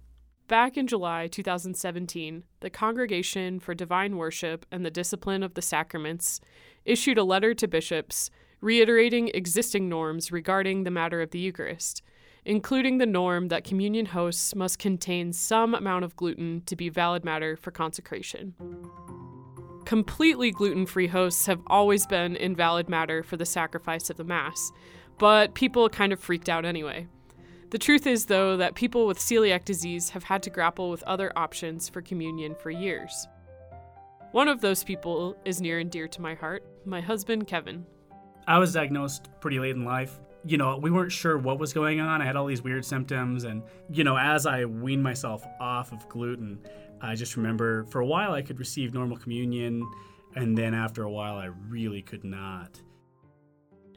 Back 0.50 0.75
in 0.75 0.88
July 0.88 1.27
2017, 1.27 2.43
the 2.59 2.69
Congregation 2.69 3.61
for 3.61 3.73
Divine 3.73 4.17
Worship 4.17 4.65
and 4.69 4.85
the 4.85 4.91
Discipline 4.91 5.43
of 5.43 5.53
the 5.53 5.61
Sacraments 5.61 6.41
issued 6.83 7.17
a 7.17 7.23
letter 7.23 7.53
to 7.53 7.67
bishops 7.69 8.29
reiterating 8.61 9.29
existing 9.33 9.89
norms 9.89 10.31
regarding 10.31 10.83
the 10.83 10.91
matter 10.91 11.21
of 11.21 11.31
the 11.31 11.39
Eucharist, 11.39 12.01
including 12.45 12.97
the 12.97 13.05
norm 13.05 13.49
that 13.49 13.63
communion 13.63 14.05
hosts 14.05 14.55
must 14.55 14.79
contain 14.79 15.33
some 15.33 15.75
amount 15.75 16.05
of 16.05 16.15
gluten 16.15 16.61
to 16.65 16.75
be 16.75 16.89
valid 16.89 17.25
matter 17.25 17.55
for 17.55 17.71
consecration. 17.71 18.53
Completely 19.85 20.51
gluten 20.51 20.85
free 20.85 21.07
hosts 21.07 21.47
have 21.47 21.61
always 21.67 22.05
been 22.05 22.35
invalid 22.35 22.87
matter 22.87 23.23
for 23.23 23.35
the 23.35 23.45
sacrifice 23.45 24.09
of 24.09 24.17
the 24.17 24.23
Mass, 24.23 24.71
but 25.17 25.53
people 25.53 25.89
kind 25.89 26.13
of 26.13 26.19
freaked 26.19 26.49
out 26.49 26.65
anyway. 26.65 27.07
The 27.71 27.79
truth 27.79 28.05
is, 28.05 28.25
though, 28.25 28.57
that 28.57 28.75
people 28.75 29.07
with 29.07 29.17
celiac 29.17 29.65
disease 29.65 30.09
have 30.09 30.25
had 30.25 30.43
to 30.43 30.49
grapple 30.49 30.89
with 30.89 31.03
other 31.03 31.31
options 31.35 31.89
for 31.89 32.01
communion 32.01 32.53
for 32.55 32.69
years. 32.69 33.27
One 34.33 34.47
of 34.47 34.61
those 34.61 34.83
people 34.83 35.37
is 35.45 35.61
near 35.61 35.79
and 35.79 35.89
dear 35.89 36.07
to 36.09 36.21
my 36.21 36.35
heart 36.35 36.63
my 36.85 37.01
husband, 37.01 37.47
Kevin. 37.47 37.85
I 38.48 38.57
was 38.57 38.74
diagnosed 38.74 39.29
pretty 39.39 39.60
late 39.60 39.75
in 39.75 39.86
life. 39.86 40.19
You 40.43 40.57
know, 40.57 40.77
we 40.77 40.89
weren't 40.89 41.12
sure 41.12 41.38
what 41.38 41.60
was 41.60 41.71
going 41.71 42.00
on. 42.00 42.21
I 42.21 42.25
had 42.25 42.36
all 42.36 42.48
these 42.48 42.63
weird 42.63 42.83
symptoms. 42.83 43.43
And, 43.43 43.62
you 43.91 44.03
know, 44.03 44.17
as 44.17 44.45
I 44.45 44.65
weaned 44.65 45.03
myself 45.03 45.45
off 45.60 45.91
of 45.91 46.07
gluten, 46.10 46.60
I 47.00 47.15
just 47.15 47.38
remember 47.38 47.86
for 47.86 48.01
a 48.01 48.05
while 48.05 48.33
I 48.33 48.41
could 48.41 48.60
receive 48.60 48.93
normal 48.93 49.17
communion. 49.17 49.88
And 50.36 50.57
then 50.57 50.74
after 50.74 51.03
a 51.03 51.12
while, 51.12 51.36
I 51.36 51.50
really 51.67 52.01
could 52.01 52.24
not. 52.24 52.81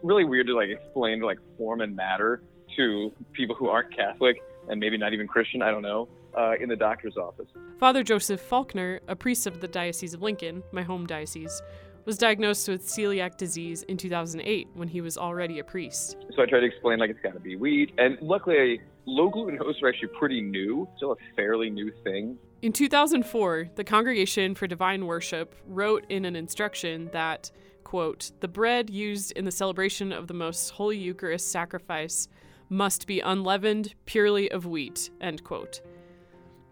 Really 0.02 0.24
weird 0.24 0.46
to 0.48 0.54
like 0.54 0.68
explain 0.68 1.20
like 1.20 1.38
form 1.56 1.80
and 1.80 1.96
matter 1.96 2.42
to 2.76 3.12
people 3.32 3.54
who 3.54 3.68
aren't 3.68 3.94
Catholic 3.96 4.42
and 4.68 4.78
maybe 4.78 4.98
not 4.98 5.14
even 5.14 5.26
Christian. 5.26 5.62
I 5.62 5.70
don't 5.70 5.82
know. 5.82 6.08
Uh, 6.36 6.54
in 6.60 6.68
the 6.68 6.74
doctor's 6.74 7.16
office. 7.16 7.46
Father 7.78 8.02
Joseph 8.02 8.40
Faulkner, 8.40 9.00
a 9.06 9.14
priest 9.14 9.46
of 9.46 9.60
the 9.60 9.68
Diocese 9.68 10.14
of 10.14 10.20
Lincoln, 10.20 10.64
my 10.72 10.82
home 10.82 11.06
diocese, 11.06 11.62
was 12.04 12.18
diagnosed 12.18 12.68
with 12.68 12.86
celiac 12.86 13.36
disease 13.36 13.82
in 13.84 13.96
2008 13.96 14.68
when 14.74 14.88
he 14.88 15.00
was 15.00 15.16
already 15.16 15.58
a 15.58 15.64
priest. 15.64 16.16
So 16.34 16.42
I 16.42 16.46
tried 16.46 16.60
to 16.60 16.66
explain 16.66 16.98
like 16.98 17.10
it's 17.10 17.20
got 17.20 17.34
to 17.34 17.40
be 17.40 17.56
wheat, 17.56 17.92
and 17.98 18.18
luckily 18.20 18.80
low 19.06 19.28
gluten 19.28 19.56
hosts 19.56 19.82
are 19.82 19.88
actually 19.88 20.08
pretty 20.18 20.40
new, 20.40 20.88
still 20.96 21.12
a 21.12 21.16
fairly 21.36 21.70
new 21.70 21.92
thing. 22.02 22.36
In 22.62 22.72
2004, 22.72 23.70
the 23.74 23.84
Congregation 23.84 24.54
for 24.54 24.66
Divine 24.66 25.06
Worship 25.06 25.54
wrote 25.66 26.04
in 26.08 26.24
an 26.24 26.36
instruction 26.36 27.10
that, 27.12 27.50
quote, 27.84 28.32
the 28.40 28.48
bread 28.48 28.88
used 28.88 29.32
in 29.32 29.44
the 29.44 29.52
celebration 29.52 30.12
of 30.12 30.28
the 30.28 30.34
most 30.34 30.70
holy 30.70 30.98
Eucharist 30.98 31.50
sacrifice 31.50 32.28
must 32.70 33.06
be 33.06 33.20
unleavened, 33.20 33.94
purely 34.06 34.50
of 34.50 34.66
wheat, 34.66 35.10
end 35.20 35.44
quote. 35.44 35.82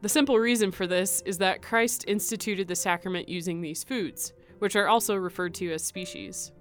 The 0.01 0.09
simple 0.09 0.39
reason 0.39 0.73
for 0.73 0.87
this 0.87 1.23
is 1.27 1.39
that 1.39 1.63
Christ 1.63 2.05
instituted 2.09 2.67
the 2.67 2.75
sacrament 2.75 3.29
using 3.29 3.61
these 3.61 3.85
foods 3.85 4.33
which 4.63 4.77
are 4.77 4.87
also 4.87 5.17
referred 5.17 5.53
to 5.53 5.73
as 5.73 5.83
species. 5.83 6.53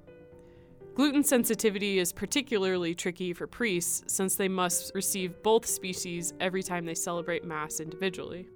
Gluten 0.96 1.24
sensitivity 1.24 2.00
is 2.00 2.12
particularly 2.12 2.96
tricky 2.96 3.32
for 3.32 3.46
priests 3.46 4.12
since 4.12 4.36
they 4.36 4.48
must 4.48 4.92
receive 4.96 5.44
both 5.44 5.68
species 5.68 6.34
every 6.40 6.64
time 6.64 6.84
they 6.84 6.96
celebrate 6.96 7.46
Mass 7.46 7.80
individually. 7.80 8.48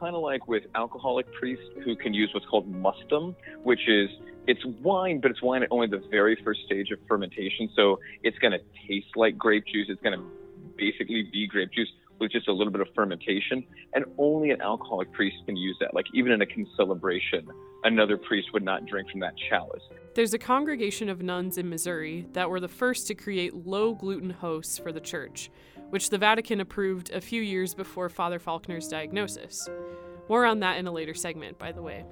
Kind 0.00 0.16
of 0.16 0.22
like 0.22 0.48
with 0.48 0.62
alcoholic 0.74 1.30
priests 1.34 1.66
who 1.84 1.94
can 1.94 2.14
use 2.14 2.30
what's 2.32 2.46
called 2.46 2.72
mustum, 2.72 3.34
which 3.64 3.86
is 3.86 4.08
it's 4.46 4.64
wine, 4.82 5.20
but 5.20 5.30
it's 5.30 5.42
wine 5.42 5.62
at 5.62 5.68
only 5.70 5.88
the 5.88 6.02
very 6.10 6.38
first 6.42 6.60
stage 6.64 6.90
of 6.90 6.98
fermentation. 7.06 7.68
So 7.76 8.00
it's 8.22 8.38
going 8.38 8.52
to 8.52 8.60
taste 8.88 9.14
like 9.14 9.36
grape 9.36 9.66
juice. 9.66 9.88
It's 9.90 10.00
going 10.00 10.18
to 10.18 10.24
basically 10.78 11.28
be 11.30 11.46
grape 11.46 11.70
juice 11.70 11.90
with 12.18 12.32
just 12.32 12.48
a 12.48 12.52
little 12.52 12.72
bit 12.72 12.80
of 12.80 12.88
fermentation. 12.94 13.64
And 13.94 14.04
only 14.18 14.50
an 14.50 14.60
alcoholic 14.60 15.12
priest 15.12 15.36
can 15.46 15.56
use 15.56 15.76
that. 15.80 15.94
Like 15.94 16.06
even 16.14 16.32
in 16.32 16.42
a 16.42 16.46
concelebration, 16.46 17.46
another 17.84 18.16
priest 18.16 18.48
would 18.52 18.62
not 18.62 18.86
drink 18.86 19.10
from 19.10 19.20
that 19.20 19.34
chalice. 19.48 19.82
There's 20.14 20.34
a 20.34 20.38
congregation 20.38 21.08
of 21.08 21.22
nuns 21.22 21.58
in 21.58 21.68
Missouri 21.68 22.26
that 22.32 22.48
were 22.48 22.60
the 22.60 22.68
first 22.68 23.06
to 23.08 23.14
create 23.14 23.54
low 23.54 23.94
gluten 23.94 24.30
hosts 24.30 24.78
for 24.78 24.92
the 24.92 25.00
church, 25.00 25.50
which 25.90 26.10
the 26.10 26.18
Vatican 26.18 26.60
approved 26.60 27.10
a 27.10 27.20
few 27.20 27.42
years 27.42 27.74
before 27.74 28.08
Father 28.08 28.38
Faulkner's 28.38 28.88
diagnosis. 28.88 29.68
More 30.28 30.44
on 30.44 30.60
that 30.60 30.78
in 30.78 30.86
a 30.86 30.92
later 30.92 31.14
segment, 31.14 31.58
by 31.58 31.72
the 31.72 31.82
way. 31.82 32.04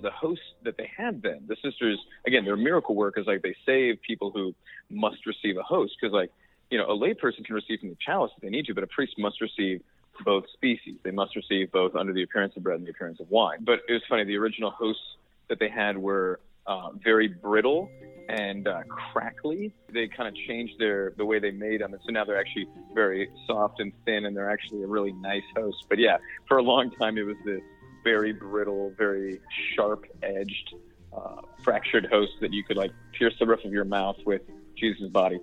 The 0.00 0.10
hosts 0.10 0.44
that 0.64 0.76
they 0.76 0.90
had 0.96 1.22
then, 1.22 1.40
the 1.46 1.56
sisters, 1.62 1.98
again, 2.26 2.44
their 2.44 2.56
miracle 2.56 2.94
work 2.94 3.18
is 3.18 3.26
Like 3.26 3.42
they 3.42 3.54
save 3.66 4.00
people 4.06 4.30
who 4.30 4.54
must 4.90 5.26
receive 5.26 5.56
a 5.56 5.62
host 5.62 5.92
because, 6.00 6.14
like, 6.14 6.30
you 6.70 6.78
know, 6.78 6.84
a 6.84 6.96
layperson 6.96 7.44
can 7.44 7.54
receive 7.54 7.80
from 7.80 7.90
the 7.90 7.96
chalice 8.04 8.32
if 8.36 8.42
they 8.42 8.50
need 8.50 8.66
to, 8.66 8.74
but 8.74 8.84
a 8.84 8.86
priest 8.88 9.14
must 9.18 9.40
receive 9.40 9.82
both 10.24 10.44
species. 10.52 10.96
They 11.02 11.10
must 11.10 11.36
receive 11.36 11.70
both 11.72 11.94
under 11.94 12.12
the 12.12 12.22
appearance 12.22 12.56
of 12.56 12.62
bread 12.62 12.78
and 12.78 12.86
the 12.86 12.90
appearance 12.90 13.20
of 13.20 13.30
wine. 13.30 13.58
But 13.60 13.80
it 13.88 13.92
was 13.92 14.02
funny, 14.08 14.24
the 14.24 14.36
original 14.36 14.70
hosts 14.70 15.16
that 15.48 15.58
they 15.58 15.68
had 15.68 15.96
were 15.96 16.40
uh, 16.66 16.90
very 17.02 17.28
brittle 17.28 17.88
and 18.28 18.68
uh, 18.68 18.82
crackly. 18.88 19.72
They 19.90 20.06
kind 20.06 20.28
of 20.28 20.34
changed 20.34 20.74
their 20.78 21.14
the 21.16 21.24
way 21.24 21.38
they 21.38 21.50
made 21.50 21.80
them, 21.80 21.94
and 21.94 22.02
so 22.04 22.12
now 22.12 22.24
they're 22.24 22.38
actually 22.38 22.68
very 22.94 23.30
soft 23.46 23.80
and 23.80 23.92
thin, 24.04 24.26
and 24.26 24.36
they're 24.36 24.50
actually 24.50 24.82
a 24.82 24.86
really 24.86 25.12
nice 25.12 25.44
host. 25.56 25.84
But 25.88 25.98
yeah, 25.98 26.18
for 26.46 26.58
a 26.58 26.62
long 26.62 26.90
time 26.90 27.16
it 27.16 27.22
was 27.22 27.36
this 27.44 27.62
very 28.04 28.32
brittle, 28.32 28.92
very 28.98 29.40
sharp-edged, 29.74 30.74
uh, 31.16 31.40
fractured 31.64 32.06
host 32.06 32.32
that 32.40 32.52
you 32.52 32.62
could 32.62 32.76
like 32.76 32.92
pierce 33.12 33.34
the 33.38 33.46
roof 33.46 33.64
of 33.64 33.72
your 33.72 33.84
mouth 33.84 34.16
with 34.26 34.42
Jesus' 34.76 35.08
body. 35.08 35.40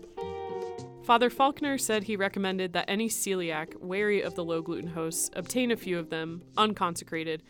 Father 1.05 1.29
Faulkner 1.29 1.77
said 1.77 2.03
he 2.03 2.15
recommended 2.15 2.73
that 2.73 2.85
any 2.87 3.07
celiac 3.07 3.79
wary 3.79 4.23
of 4.23 4.33
the 4.33 4.43
low 4.43 4.63
gluten 4.63 4.87
hosts 4.87 5.29
obtain 5.33 5.69
a 5.69 5.77
few 5.77 5.99
of 5.99 6.09
them, 6.09 6.41
unconsecrated, 6.57 7.43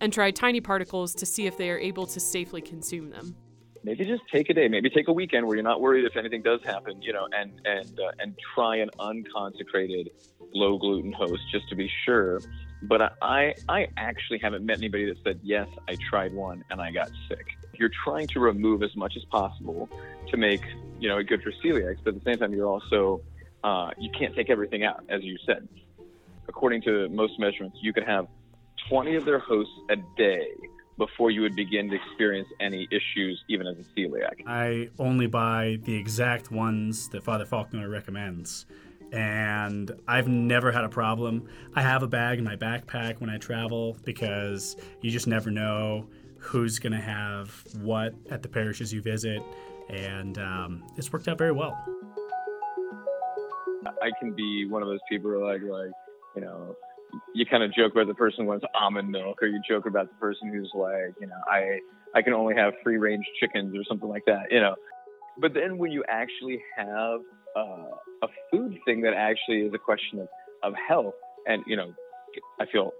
and 0.00 0.10
try 0.10 0.30
tiny 0.30 0.62
particles 0.62 1.14
to 1.16 1.26
see 1.26 1.46
if 1.46 1.58
they 1.58 1.68
are 1.68 1.78
able 1.78 2.06
to 2.06 2.18
safely 2.18 2.62
consume 2.62 3.10
them. 3.10 3.36
Maybe 3.82 4.06
just 4.06 4.22
take 4.32 4.48
a 4.48 4.54
day, 4.54 4.68
maybe 4.68 4.88
take 4.88 5.08
a 5.08 5.12
weekend 5.12 5.46
where 5.46 5.54
you're 5.54 5.62
not 5.62 5.82
worried 5.82 6.06
if 6.06 6.16
anything 6.16 6.40
does 6.40 6.60
happen, 6.64 7.02
you 7.02 7.12
know, 7.12 7.28
and 7.32 7.60
and 7.66 8.00
uh, 8.00 8.12
and 8.20 8.34
try 8.54 8.76
an 8.76 8.88
unconsecrated 8.98 10.08
low 10.54 10.78
gluten 10.78 11.12
host 11.12 11.42
just 11.52 11.68
to 11.68 11.76
be 11.76 11.90
sure. 12.06 12.40
But 12.84 13.18
I 13.20 13.52
I 13.68 13.88
actually 13.98 14.38
haven't 14.38 14.64
met 14.64 14.78
anybody 14.78 15.04
that 15.04 15.18
said 15.22 15.40
yes, 15.42 15.68
I 15.90 15.98
tried 16.08 16.32
one 16.32 16.64
and 16.70 16.80
I 16.80 16.90
got 16.90 17.10
sick. 17.28 17.44
You're 17.78 17.90
trying 18.04 18.26
to 18.28 18.40
remove 18.40 18.82
as 18.82 18.94
much 18.96 19.14
as 19.16 19.24
possible 19.24 19.88
to 20.30 20.36
make 20.36 20.62
you 20.98 21.08
know 21.08 21.22
good 21.22 21.42
for 21.42 21.52
celiacs, 21.64 21.98
but 22.04 22.14
at 22.14 22.24
the 22.24 22.30
same 22.30 22.38
time 22.38 22.52
you're 22.52 22.68
also 22.68 23.20
uh, 23.64 23.90
you 23.98 24.10
can't 24.18 24.34
take 24.34 24.50
everything 24.50 24.84
out, 24.84 25.04
as 25.08 25.22
you 25.22 25.38
said. 25.46 25.66
According 26.48 26.82
to 26.82 27.08
most 27.08 27.38
measurements, 27.38 27.78
you 27.80 27.92
could 27.92 28.04
have 28.04 28.26
20 28.90 29.16
of 29.16 29.24
their 29.24 29.38
hosts 29.38 29.72
a 29.88 29.96
day 30.16 30.46
before 30.98 31.30
you 31.30 31.40
would 31.40 31.56
begin 31.56 31.88
to 31.88 31.96
experience 31.96 32.48
any 32.60 32.86
issues, 32.90 33.42
even 33.48 33.66
as 33.66 33.76
a 33.78 33.98
celiac. 33.98 34.46
I 34.46 34.90
only 34.98 35.26
buy 35.26 35.78
the 35.82 35.94
exact 35.96 36.52
ones 36.52 37.08
that 37.08 37.24
Father 37.24 37.46
Faulkner 37.46 37.88
recommends. 37.88 38.66
and 39.12 39.92
I've 40.08 40.28
never 40.28 40.72
had 40.72 40.84
a 40.84 40.88
problem. 40.88 41.48
I 41.74 41.82
have 41.82 42.02
a 42.02 42.08
bag 42.08 42.38
in 42.38 42.44
my 42.44 42.56
backpack 42.56 43.20
when 43.20 43.30
I 43.30 43.38
travel 43.38 43.96
because 44.04 44.76
you 45.02 45.10
just 45.10 45.26
never 45.26 45.50
know 45.50 46.08
who's 46.44 46.78
going 46.78 46.92
to 46.92 47.00
have 47.00 47.64
what 47.80 48.14
at 48.30 48.42
the 48.42 48.48
parishes 48.48 48.92
you 48.92 49.02
visit, 49.02 49.42
and 49.88 50.38
um, 50.38 50.84
it's 50.96 51.12
worked 51.12 51.28
out 51.28 51.38
very 51.38 51.52
well. 51.52 51.76
I 53.86 54.10
can 54.20 54.34
be 54.34 54.66
one 54.68 54.82
of 54.82 54.88
those 54.88 55.00
people 55.08 55.30
who 55.30 55.44
like, 55.44 55.62
like, 55.62 55.92
you 56.36 56.42
know, 56.42 56.76
you 57.34 57.46
kind 57.46 57.62
of 57.62 57.72
joke 57.72 57.92
about 57.92 58.06
the 58.06 58.14
person 58.14 58.44
who 58.44 58.50
wants 58.50 58.64
almond 58.74 59.10
milk, 59.10 59.42
or 59.42 59.48
you 59.48 59.60
joke 59.68 59.86
about 59.86 60.08
the 60.08 60.16
person 60.16 60.48
who's 60.48 60.70
like, 60.74 61.14
you 61.20 61.26
know, 61.26 61.36
I 61.50 61.80
I 62.14 62.22
can 62.22 62.32
only 62.32 62.54
have 62.54 62.74
free 62.82 62.98
range 62.98 63.24
chickens 63.40 63.76
or 63.76 63.84
something 63.88 64.08
like 64.08 64.24
that, 64.26 64.50
you 64.50 64.60
know. 64.60 64.74
But 65.40 65.54
then 65.54 65.78
when 65.78 65.90
you 65.90 66.04
actually 66.08 66.62
have 66.76 67.20
uh, 67.56 67.90
a 68.22 68.28
food 68.50 68.78
thing 68.84 69.00
that 69.02 69.14
actually 69.14 69.60
is 69.60 69.72
a 69.74 69.78
question 69.78 70.20
of, 70.20 70.28
of 70.62 70.74
health, 70.88 71.14
and 71.46 71.62
you 71.66 71.76
know, 71.76 71.92
I 72.60 72.66
feel 72.66 72.92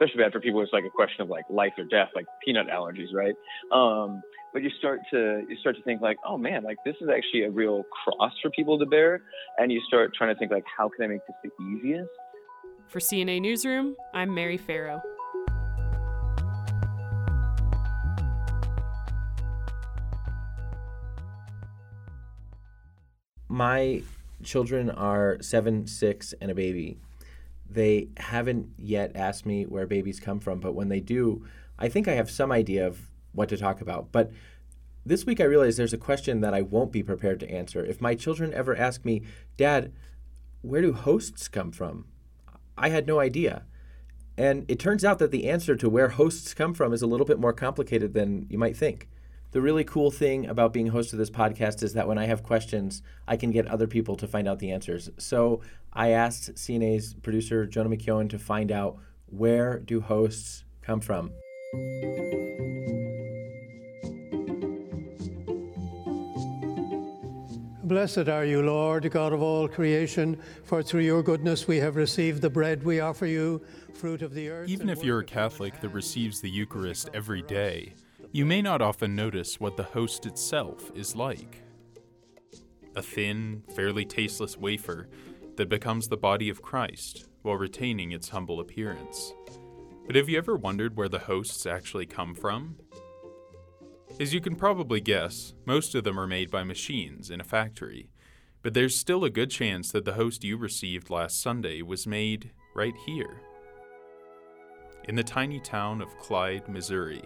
especially 0.00 0.22
bad 0.22 0.32
for 0.32 0.40
people. 0.40 0.62
It's 0.62 0.72
like 0.72 0.84
a 0.84 0.90
question 0.90 1.20
of 1.22 1.28
like 1.28 1.44
life 1.50 1.72
or 1.76 1.84
death, 1.84 2.08
like 2.14 2.26
peanut 2.44 2.68
allergies, 2.68 3.12
right? 3.12 3.34
Um, 3.70 4.22
but 4.52 4.62
you 4.62 4.70
start 4.78 5.00
to 5.10 5.44
you 5.48 5.56
start 5.60 5.76
to 5.76 5.82
think 5.82 6.00
like, 6.00 6.16
oh 6.26 6.38
man, 6.38 6.62
like 6.62 6.78
this 6.84 6.96
is 7.00 7.08
actually 7.14 7.42
a 7.42 7.50
real 7.50 7.84
cross 8.04 8.32
for 8.42 8.50
people 8.50 8.78
to 8.78 8.86
bear, 8.86 9.22
and 9.58 9.70
you 9.70 9.80
start 9.86 10.12
trying 10.14 10.34
to 10.34 10.38
think 10.38 10.50
like, 10.50 10.64
how 10.76 10.88
can 10.88 11.04
I 11.04 11.08
make 11.08 11.20
this 11.26 11.36
the 11.58 11.64
easiest? 11.64 12.08
For 12.88 12.98
CNA 12.98 13.40
Newsroom, 13.40 13.94
I'm 14.14 14.34
Mary 14.34 14.56
Farrow. 14.56 15.02
My 23.48 24.02
children 24.42 24.90
are 24.90 25.36
seven, 25.40 25.86
six, 25.86 26.32
and 26.40 26.50
a 26.50 26.54
baby. 26.54 26.98
They 27.70 28.08
haven't 28.16 28.70
yet 28.76 29.12
asked 29.14 29.46
me 29.46 29.64
where 29.64 29.86
babies 29.86 30.18
come 30.18 30.40
from, 30.40 30.58
but 30.58 30.74
when 30.74 30.88
they 30.88 31.00
do, 31.00 31.46
I 31.78 31.88
think 31.88 32.08
I 32.08 32.14
have 32.14 32.30
some 32.30 32.50
idea 32.50 32.86
of 32.86 33.10
what 33.32 33.48
to 33.50 33.56
talk 33.56 33.80
about. 33.80 34.10
But 34.10 34.32
this 35.06 35.24
week 35.24 35.40
I 35.40 35.44
realized 35.44 35.78
there's 35.78 35.92
a 35.92 35.98
question 35.98 36.40
that 36.40 36.52
I 36.52 36.62
won't 36.62 36.92
be 36.92 37.02
prepared 37.02 37.40
to 37.40 37.50
answer. 37.50 37.84
If 37.84 38.00
my 38.00 38.14
children 38.14 38.52
ever 38.52 38.76
ask 38.76 39.04
me, 39.04 39.22
Dad, 39.56 39.92
where 40.62 40.82
do 40.82 40.92
hosts 40.92 41.48
come 41.48 41.70
from? 41.70 42.06
I 42.76 42.88
had 42.88 43.06
no 43.06 43.20
idea. 43.20 43.64
And 44.36 44.64
it 44.68 44.78
turns 44.78 45.04
out 45.04 45.18
that 45.18 45.30
the 45.30 45.48
answer 45.48 45.76
to 45.76 45.88
where 45.88 46.08
hosts 46.08 46.54
come 46.54 46.74
from 46.74 46.92
is 46.92 47.02
a 47.02 47.06
little 47.06 47.26
bit 47.26 47.38
more 47.38 47.52
complicated 47.52 48.14
than 48.14 48.46
you 48.48 48.58
might 48.58 48.76
think. 48.76 49.08
The 49.52 49.60
really 49.60 49.82
cool 49.82 50.12
thing 50.12 50.46
about 50.46 50.72
being 50.72 50.86
host 50.86 51.12
of 51.12 51.18
this 51.18 51.30
podcast 51.30 51.82
is 51.82 51.94
that 51.94 52.06
when 52.06 52.18
I 52.18 52.26
have 52.26 52.44
questions, 52.44 53.02
I 53.26 53.36
can 53.36 53.50
get 53.50 53.66
other 53.66 53.88
people 53.88 54.14
to 54.16 54.28
find 54.28 54.46
out 54.46 54.60
the 54.60 54.70
answers. 54.70 55.10
So 55.18 55.60
I 55.92 56.10
asked 56.10 56.54
CNA's 56.54 57.14
producer, 57.14 57.66
Jonah 57.66 57.88
McKeown, 57.88 58.30
to 58.30 58.38
find 58.38 58.70
out 58.70 58.98
where 59.26 59.80
do 59.80 60.00
hosts 60.00 60.62
come 60.82 61.00
from. 61.00 61.32
Blessed 67.82 68.28
are 68.28 68.44
you, 68.44 68.62
Lord, 68.62 69.10
God 69.10 69.32
of 69.32 69.42
all 69.42 69.66
creation, 69.66 70.40
for 70.62 70.80
through 70.80 71.00
your 71.00 71.24
goodness 71.24 71.66
we 71.66 71.78
have 71.78 71.96
received 71.96 72.40
the 72.40 72.50
bread 72.50 72.84
we 72.84 73.00
offer 73.00 73.26
you, 73.26 73.60
fruit 73.94 74.22
of 74.22 74.32
the 74.32 74.48
earth. 74.48 74.68
Even 74.68 74.88
if 74.88 75.02
you're 75.02 75.16
a 75.16 75.22
work 75.22 75.24
of 75.26 75.34
your 75.34 75.42
Catholic 75.42 75.80
that 75.80 75.88
receives 75.88 76.40
the 76.40 76.48
Eucharist 76.48 77.10
every 77.14 77.42
day, 77.42 77.94
you 78.32 78.46
may 78.46 78.62
not 78.62 78.80
often 78.80 79.16
notice 79.16 79.58
what 79.58 79.76
the 79.76 79.82
host 79.82 80.24
itself 80.24 80.92
is 80.94 81.16
like. 81.16 81.62
A 82.94 83.02
thin, 83.02 83.62
fairly 83.74 84.04
tasteless 84.04 84.56
wafer 84.56 85.08
that 85.56 85.68
becomes 85.68 86.08
the 86.08 86.16
body 86.16 86.48
of 86.48 86.62
Christ 86.62 87.28
while 87.42 87.56
retaining 87.56 88.12
its 88.12 88.28
humble 88.28 88.60
appearance. 88.60 89.32
But 90.06 90.14
have 90.14 90.28
you 90.28 90.38
ever 90.38 90.56
wondered 90.56 90.96
where 90.96 91.08
the 91.08 91.20
hosts 91.20 91.66
actually 91.66 92.06
come 92.06 92.34
from? 92.34 92.76
As 94.20 94.32
you 94.32 94.40
can 94.40 94.54
probably 94.54 95.00
guess, 95.00 95.54
most 95.66 95.94
of 95.94 96.04
them 96.04 96.18
are 96.18 96.26
made 96.26 96.50
by 96.50 96.62
machines 96.62 97.30
in 97.30 97.40
a 97.40 97.44
factory, 97.44 98.10
but 98.62 98.74
there's 98.74 98.96
still 98.96 99.24
a 99.24 99.30
good 99.30 99.50
chance 99.50 99.90
that 99.92 100.04
the 100.04 100.14
host 100.14 100.44
you 100.44 100.56
received 100.56 101.10
last 101.10 101.40
Sunday 101.40 101.82
was 101.82 102.06
made 102.06 102.50
right 102.74 102.94
here. 103.06 103.40
In 105.04 105.14
the 105.14 105.24
tiny 105.24 105.58
town 105.58 106.02
of 106.02 106.18
Clyde, 106.18 106.68
Missouri, 106.68 107.24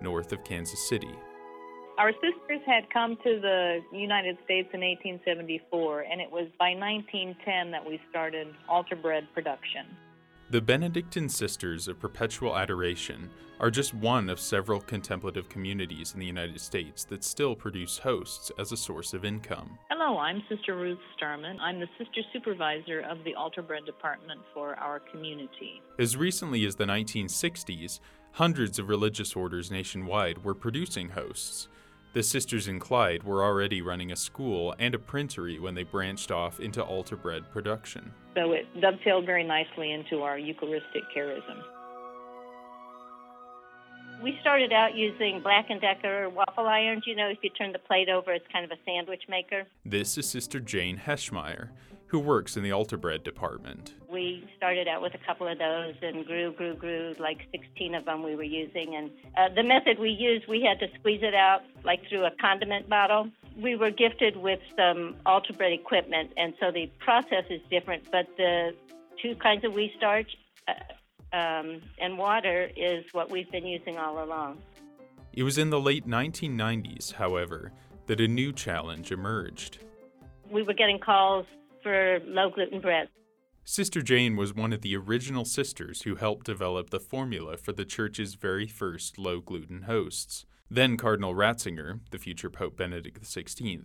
north 0.00 0.32
of 0.32 0.44
Kansas 0.44 0.88
City. 0.88 1.14
Our 1.96 2.12
sisters 2.12 2.60
had 2.66 2.90
come 2.92 3.16
to 3.22 3.40
the 3.40 3.80
United 3.92 4.36
States 4.44 4.68
in 4.72 4.80
1874, 4.80 6.00
and 6.00 6.20
it 6.20 6.30
was 6.30 6.48
by 6.58 6.74
1910 6.74 7.70
that 7.70 7.86
we 7.86 8.00
started 8.10 8.48
altar 8.68 8.96
bread 8.96 9.28
production. 9.32 9.86
The 10.50 10.60
Benedictine 10.60 11.28
Sisters 11.28 11.88
of 11.88 12.00
Perpetual 12.00 12.56
Adoration 12.56 13.30
are 13.60 13.70
just 13.70 13.94
one 13.94 14.28
of 14.28 14.40
several 14.40 14.80
contemplative 14.80 15.48
communities 15.48 16.12
in 16.12 16.20
the 16.20 16.26
United 16.26 16.60
States 16.60 17.04
that 17.04 17.24
still 17.24 17.54
produce 17.54 17.98
hosts 17.98 18.50
as 18.58 18.72
a 18.72 18.76
source 18.76 19.14
of 19.14 19.24
income. 19.24 19.78
Hello, 19.88 20.18
I'm 20.18 20.42
Sister 20.48 20.76
Ruth 20.76 20.98
Starman. 21.16 21.58
I'm 21.60 21.80
the 21.80 21.88
sister 21.96 22.20
supervisor 22.32 23.00
of 23.00 23.24
the 23.24 23.34
altar 23.34 23.62
bread 23.62 23.86
department 23.86 24.40
for 24.52 24.74
our 24.74 25.00
community. 25.00 25.80
As 25.98 26.16
recently 26.16 26.66
as 26.66 26.74
the 26.74 26.84
1960s, 26.84 28.00
hundreds 28.34 28.80
of 28.80 28.88
religious 28.88 29.36
orders 29.36 29.70
nationwide 29.70 30.44
were 30.44 30.54
producing 30.54 31.10
hosts. 31.10 31.68
The 32.14 32.22
Sisters 32.22 32.66
in 32.66 32.80
Clyde 32.80 33.22
were 33.22 33.44
already 33.44 33.80
running 33.80 34.10
a 34.10 34.16
school 34.16 34.74
and 34.78 34.92
a 34.94 34.98
printery 34.98 35.60
when 35.60 35.74
they 35.74 35.84
branched 35.84 36.32
off 36.32 36.58
into 36.58 36.82
altar 36.82 37.16
bread 37.16 37.48
production. 37.52 38.12
So 38.34 38.52
it 38.52 38.66
dovetailed 38.80 39.24
very 39.24 39.44
nicely 39.44 39.92
into 39.92 40.22
our 40.22 40.36
Eucharistic 40.36 41.04
charism. 41.16 41.62
We 44.22 44.36
started 44.40 44.72
out 44.72 44.96
using 44.96 45.40
Black 45.40 45.68
& 45.74 45.80
Decker 45.80 46.28
waffle 46.30 46.66
irons. 46.66 47.04
You 47.06 47.14
know, 47.14 47.28
if 47.28 47.38
you 47.42 47.50
turn 47.50 47.72
the 47.72 47.78
plate 47.78 48.08
over, 48.08 48.32
it's 48.32 48.46
kind 48.52 48.64
of 48.64 48.70
a 48.70 48.80
sandwich 48.84 49.22
maker. 49.28 49.64
This 49.84 50.18
is 50.18 50.28
Sister 50.28 50.58
Jane 50.58 51.00
Heschmeyer, 51.04 51.68
who 52.14 52.20
works 52.20 52.56
in 52.56 52.62
the 52.62 52.70
altar 52.70 52.96
bread 52.96 53.24
department. 53.24 53.92
We 54.08 54.48
started 54.56 54.86
out 54.86 55.02
with 55.02 55.14
a 55.14 55.18
couple 55.18 55.48
of 55.48 55.58
those 55.58 55.94
and 56.00 56.24
grew, 56.24 56.52
grew, 56.52 56.76
grew, 56.76 57.12
like 57.18 57.38
16 57.50 57.92
of 57.96 58.04
them 58.04 58.22
we 58.22 58.36
were 58.36 58.44
using. 58.44 58.94
And 58.94 59.10
uh, 59.36 59.52
the 59.52 59.64
method 59.64 59.98
we 59.98 60.10
used, 60.10 60.46
we 60.46 60.62
had 60.62 60.78
to 60.78 60.96
squeeze 60.96 61.24
it 61.24 61.34
out 61.34 61.62
like 61.82 62.08
through 62.08 62.24
a 62.24 62.30
condiment 62.40 62.88
bottle. 62.88 63.30
We 63.60 63.74
were 63.74 63.90
gifted 63.90 64.36
with 64.36 64.60
some 64.76 65.16
altar 65.26 65.54
bread 65.54 65.72
equipment, 65.72 66.30
and 66.36 66.54
so 66.60 66.70
the 66.70 66.88
process 67.00 67.46
is 67.50 67.60
different, 67.68 68.08
but 68.12 68.28
the 68.36 68.76
two 69.20 69.34
kinds 69.34 69.64
of 69.64 69.74
wheat 69.74 69.90
starch 69.96 70.30
uh, 70.68 71.36
um, 71.36 71.82
and 71.98 72.16
water 72.16 72.70
is 72.76 73.04
what 73.10 73.28
we've 73.28 73.50
been 73.50 73.66
using 73.66 73.98
all 73.98 74.22
along. 74.22 74.62
It 75.32 75.42
was 75.42 75.58
in 75.58 75.70
the 75.70 75.80
late 75.80 76.06
1990s, 76.06 77.14
however, 77.14 77.72
that 78.06 78.20
a 78.20 78.28
new 78.28 78.52
challenge 78.52 79.10
emerged. 79.10 79.78
We 80.48 80.62
were 80.62 80.74
getting 80.74 81.00
calls 81.00 81.46
for 81.84 82.18
low 82.26 82.50
gluten 82.50 82.80
bread. 82.80 83.08
Sister 83.62 84.02
Jane 84.02 84.36
was 84.36 84.52
one 84.52 84.72
of 84.72 84.82
the 84.82 84.96
original 84.96 85.44
sisters 85.44 86.02
who 86.02 86.16
helped 86.16 86.44
develop 86.46 86.90
the 86.90 87.00
formula 87.00 87.56
for 87.56 87.72
the 87.72 87.84
church's 87.84 88.34
very 88.34 88.66
first 88.66 89.16
low 89.16 89.40
gluten 89.40 89.82
hosts. 89.82 90.44
Then 90.70 90.96
Cardinal 90.96 91.34
Ratzinger, 91.34 92.00
the 92.10 92.18
future 92.18 92.50
Pope 92.50 92.76
Benedict 92.76 93.22
XVI, 93.22 93.84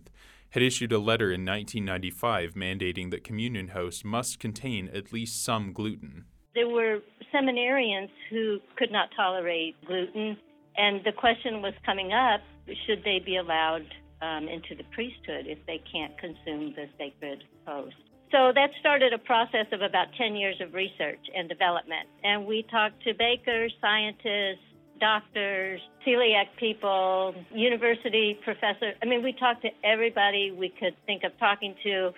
had 0.50 0.62
issued 0.62 0.92
a 0.92 0.98
letter 0.98 1.26
in 1.26 1.46
1995 1.46 2.54
mandating 2.54 3.10
that 3.10 3.24
communion 3.24 3.68
hosts 3.68 4.04
must 4.04 4.40
contain 4.40 4.90
at 4.92 5.12
least 5.12 5.44
some 5.44 5.72
gluten. 5.72 6.24
There 6.54 6.68
were 6.68 6.98
seminarians 7.32 8.10
who 8.28 8.58
could 8.76 8.90
not 8.90 9.10
tolerate 9.16 9.76
gluten, 9.86 10.36
and 10.76 11.00
the 11.04 11.12
question 11.12 11.62
was 11.62 11.74
coming 11.86 12.12
up 12.12 12.40
should 12.86 13.02
they 13.04 13.20
be 13.24 13.36
allowed 13.36 13.86
um, 14.22 14.48
into 14.48 14.74
the 14.76 14.84
priesthood 14.92 15.46
if 15.46 15.58
they 15.66 15.82
can't 15.90 16.16
consume 16.18 16.74
the 16.74 16.86
sacred 16.98 17.44
host? 17.66 17.96
So 18.30 18.52
that 18.54 18.70
started 18.78 19.12
a 19.12 19.18
process 19.18 19.66
of 19.72 19.82
about 19.82 20.06
10 20.16 20.36
years 20.36 20.56
of 20.60 20.72
research 20.72 21.20
and 21.34 21.48
development. 21.48 22.06
And 22.22 22.46
we 22.46 22.64
talked 22.70 23.02
to 23.02 23.14
bakers, 23.14 23.72
scientists, 23.80 24.62
doctors, 25.00 25.80
celiac 26.06 26.46
people, 26.58 27.34
university 27.52 28.38
professors. 28.44 28.94
I 29.02 29.06
mean, 29.06 29.24
we 29.24 29.32
talked 29.32 29.62
to 29.62 29.70
everybody 29.82 30.52
we 30.52 30.68
could 30.68 30.94
think 31.06 31.24
of 31.24 31.36
talking 31.38 31.74
to, 31.82 32.12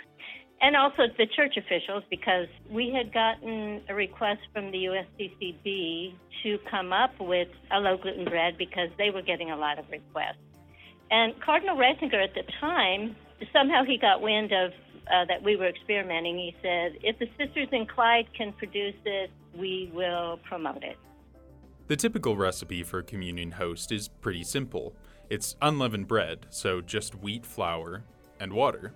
and 0.60 0.76
also 0.76 1.04
the 1.16 1.26
church 1.34 1.56
officials 1.56 2.02
because 2.10 2.46
we 2.70 2.92
had 2.94 3.12
gotten 3.14 3.80
a 3.88 3.94
request 3.94 4.40
from 4.52 4.70
the 4.70 4.84
USCCB 4.84 6.14
to 6.42 6.58
come 6.70 6.92
up 6.92 7.18
with 7.20 7.48
a 7.72 7.78
low 7.80 7.96
gluten 7.96 8.24
bread 8.24 8.58
because 8.58 8.88
they 8.98 9.10
were 9.10 9.22
getting 9.22 9.50
a 9.50 9.56
lot 9.56 9.78
of 9.78 9.86
requests. 9.90 10.36
And 11.12 11.38
Cardinal 11.42 11.76
Ratzinger 11.76 12.24
at 12.24 12.34
the 12.34 12.42
time, 12.58 13.14
somehow 13.52 13.84
he 13.84 13.98
got 13.98 14.22
wind 14.22 14.50
of 14.52 14.72
uh, 15.08 15.26
that 15.26 15.42
we 15.42 15.56
were 15.56 15.68
experimenting. 15.68 16.38
He 16.38 16.56
said, 16.62 16.96
if 17.02 17.18
the 17.18 17.26
Sisters 17.38 17.68
in 17.70 17.86
Clyde 17.86 18.28
can 18.34 18.54
produce 18.54 18.94
this, 19.04 19.28
we 19.54 19.90
will 19.92 20.40
promote 20.48 20.82
it. 20.82 20.96
The 21.88 21.96
typical 21.96 22.34
recipe 22.34 22.82
for 22.82 23.00
a 23.00 23.02
communion 23.02 23.50
host 23.50 23.92
is 23.92 24.08
pretty 24.08 24.42
simple. 24.42 24.96
It's 25.28 25.54
unleavened 25.60 26.08
bread, 26.08 26.46
so 26.48 26.80
just 26.80 27.16
wheat 27.16 27.44
flour 27.44 28.04
and 28.40 28.54
water. 28.54 28.94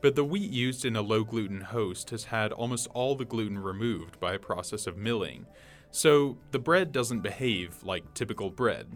But 0.00 0.16
the 0.16 0.24
wheat 0.24 0.50
used 0.50 0.84
in 0.84 0.96
a 0.96 1.02
low 1.02 1.22
gluten 1.22 1.60
host 1.60 2.10
has 2.10 2.24
had 2.24 2.50
almost 2.50 2.88
all 2.92 3.14
the 3.14 3.24
gluten 3.24 3.60
removed 3.60 4.18
by 4.18 4.34
a 4.34 4.38
process 4.38 4.88
of 4.88 4.96
milling, 4.96 5.46
so 5.92 6.38
the 6.50 6.58
bread 6.58 6.90
doesn't 6.90 7.20
behave 7.20 7.84
like 7.84 8.14
typical 8.14 8.50
bread. 8.50 8.88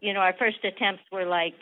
You 0.00 0.14
know, 0.14 0.20
our 0.20 0.34
first 0.38 0.64
attempts 0.64 1.02
were 1.12 1.26
like 1.26 1.60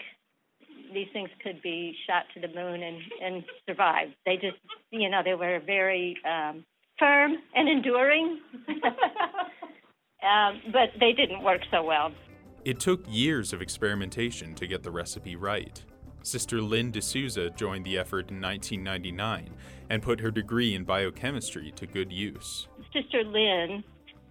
these 0.93 1.09
things 1.13 1.31
could 1.43 1.61
be 1.63 1.95
shot 2.07 2.25
to 2.35 2.41
the 2.41 2.49
moon 2.49 2.83
and, 2.83 2.99
and 3.23 3.45
survive. 3.67 4.09
They 4.27 4.37
just, 4.37 4.57
you 4.91 5.09
know, 5.09 5.23
they 5.25 5.35
were 5.35 5.61
very 5.65 6.17
um, 6.29 6.65
firm 6.99 7.37
and 7.55 7.69
enduring, 7.69 8.41
um, 10.23 10.61
but 10.73 10.91
they 11.01 11.13
didn't 11.13 11.43
work 11.43 11.61
so 11.71 11.83
well. 11.83 12.13
It 12.65 12.79
took 12.79 13.05
years 13.09 13.53
of 13.53 13.61
experimentation 13.61 14.55
to 14.55 14.67
get 14.67 14.83
the 14.83 14.91
recipe 14.91 15.37
right. 15.37 15.83
Sister 16.23 16.63
Lynn 16.63 16.93
D'Souza 16.93 17.51
joined 17.51 17.85
the 17.85 17.99
effort 17.99 18.31
in 18.31 18.41
1999 18.41 19.51
and 19.91 20.03
put 20.03 20.21
her 20.21 20.31
degree 20.31 20.75
in 20.75 20.85
biochemistry 20.85 21.73
to 21.73 21.87
good 21.87 22.13
use. 22.13 22.69
Sister 22.93 23.25
Lynn 23.25 23.83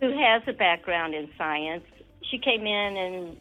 who 0.02 0.10
has 0.18 0.42
a 0.48 0.54
background 0.54 1.14
in 1.14 1.30
science, 1.38 1.84
she 2.30 2.40
came 2.40 2.66
in 2.66 2.98
and 2.98 3.38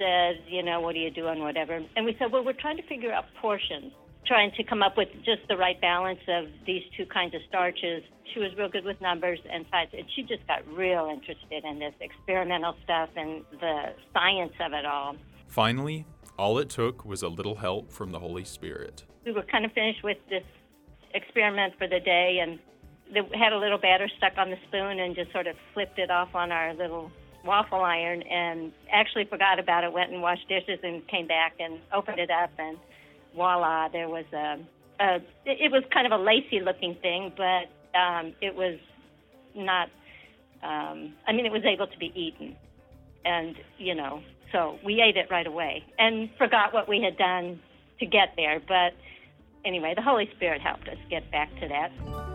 said, 0.00 0.42
you 0.48 0.62
know, 0.62 0.80
what 0.80 0.96
are 0.96 0.98
you 0.98 1.10
doing, 1.10 1.40
whatever. 1.40 1.80
And 1.94 2.04
we 2.06 2.16
said, 2.18 2.32
well, 2.32 2.44
we're 2.44 2.54
trying 2.54 2.78
to 2.78 2.86
figure 2.88 3.12
out 3.12 3.26
portions, 3.40 3.92
trying 4.26 4.50
to 4.56 4.64
come 4.64 4.82
up 4.82 4.96
with 4.96 5.08
just 5.24 5.42
the 5.48 5.56
right 5.56 5.80
balance 5.80 6.20
of 6.26 6.46
these 6.66 6.82
two 6.96 7.06
kinds 7.06 7.34
of 7.34 7.42
starches. 7.48 8.02
She 8.32 8.40
was 8.40 8.50
real 8.56 8.68
good 8.68 8.84
with 8.84 9.00
numbers 9.00 9.38
and 9.52 9.66
size, 9.70 9.88
and 9.92 10.04
she 10.16 10.22
just 10.22 10.46
got 10.46 10.66
real 10.72 11.10
interested 11.12 11.64
in 11.64 11.78
this 11.78 11.94
experimental 12.00 12.74
stuff 12.82 13.10
and 13.16 13.44
the 13.60 13.92
science 14.14 14.52
of 14.60 14.72
it 14.72 14.86
all. 14.86 15.16
Finally, 15.46 16.06
all 16.38 16.58
it 16.58 16.70
took 16.70 17.04
was 17.04 17.22
a 17.22 17.28
little 17.28 17.56
help 17.56 17.92
from 17.92 18.12
the 18.12 18.18
Holy 18.18 18.44
Spirit. 18.44 19.04
We 19.26 19.32
were 19.32 19.42
kind 19.42 19.64
of 19.64 19.72
finished 19.72 20.02
with 20.02 20.18
this 20.30 20.44
experiment 21.12 21.74
for 21.76 21.86
the 21.86 22.00
day, 22.00 22.38
and 22.40 22.58
they 23.12 23.20
had 23.36 23.52
a 23.52 23.58
little 23.58 23.78
batter 23.78 24.08
stuck 24.16 24.38
on 24.38 24.50
the 24.50 24.56
spoon 24.68 25.00
and 25.00 25.14
just 25.14 25.32
sort 25.32 25.46
of 25.46 25.56
flipped 25.74 25.98
it 25.98 26.10
off 26.10 26.34
on 26.34 26.52
our 26.52 26.72
little 26.72 27.10
waffle 27.44 27.80
iron 27.80 28.22
and 28.22 28.72
actually 28.92 29.24
forgot 29.24 29.58
about 29.58 29.84
it, 29.84 29.92
went 29.92 30.12
and 30.12 30.22
washed 30.22 30.48
dishes 30.48 30.78
and 30.82 31.06
came 31.08 31.26
back 31.26 31.54
and 31.58 31.78
opened 31.92 32.18
it 32.18 32.30
up 32.30 32.50
and 32.58 32.76
voila, 33.34 33.88
there 33.88 34.08
was 34.08 34.24
a, 34.32 34.58
a 35.00 35.20
it 35.46 35.70
was 35.70 35.82
kind 35.92 36.06
of 36.10 36.18
a 36.18 36.22
lacy 36.22 36.60
looking 36.60 36.94
thing, 36.96 37.32
but 37.36 37.98
um, 37.98 38.34
it 38.40 38.54
was 38.54 38.78
not, 39.54 39.88
um, 40.62 41.14
I 41.26 41.32
mean, 41.32 41.46
it 41.46 41.52
was 41.52 41.64
able 41.64 41.86
to 41.86 41.98
be 41.98 42.12
eaten. 42.14 42.56
And, 43.24 43.56
you 43.78 43.94
know, 43.94 44.22
so 44.52 44.78
we 44.84 45.00
ate 45.00 45.16
it 45.16 45.30
right 45.30 45.46
away 45.46 45.84
and 45.98 46.30
forgot 46.38 46.72
what 46.72 46.88
we 46.88 47.02
had 47.02 47.16
done 47.16 47.60
to 47.98 48.06
get 48.06 48.34
there. 48.36 48.60
But 48.60 48.94
anyway, 49.64 49.92
the 49.94 50.02
Holy 50.02 50.28
Spirit 50.36 50.60
helped 50.60 50.88
us 50.88 50.96
get 51.10 51.30
back 51.30 51.50
to 51.60 51.68
that. 51.68 52.29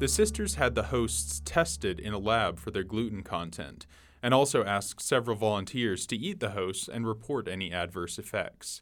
The 0.00 0.08
sisters 0.08 0.54
had 0.54 0.74
the 0.74 0.84
hosts 0.84 1.42
tested 1.44 2.00
in 2.00 2.14
a 2.14 2.18
lab 2.18 2.58
for 2.58 2.70
their 2.70 2.82
gluten 2.82 3.22
content, 3.22 3.86
and 4.22 4.32
also 4.32 4.64
asked 4.64 5.02
several 5.02 5.36
volunteers 5.36 6.06
to 6.06 6.16
eat 6.16 6.40
the 6.40 6.52
hosts 6.52 6.88
and 6.88 7.06
report 7.06 7.46
any 7.46 7.70
adverse 7.70 8.18
effects. 8.18 8.80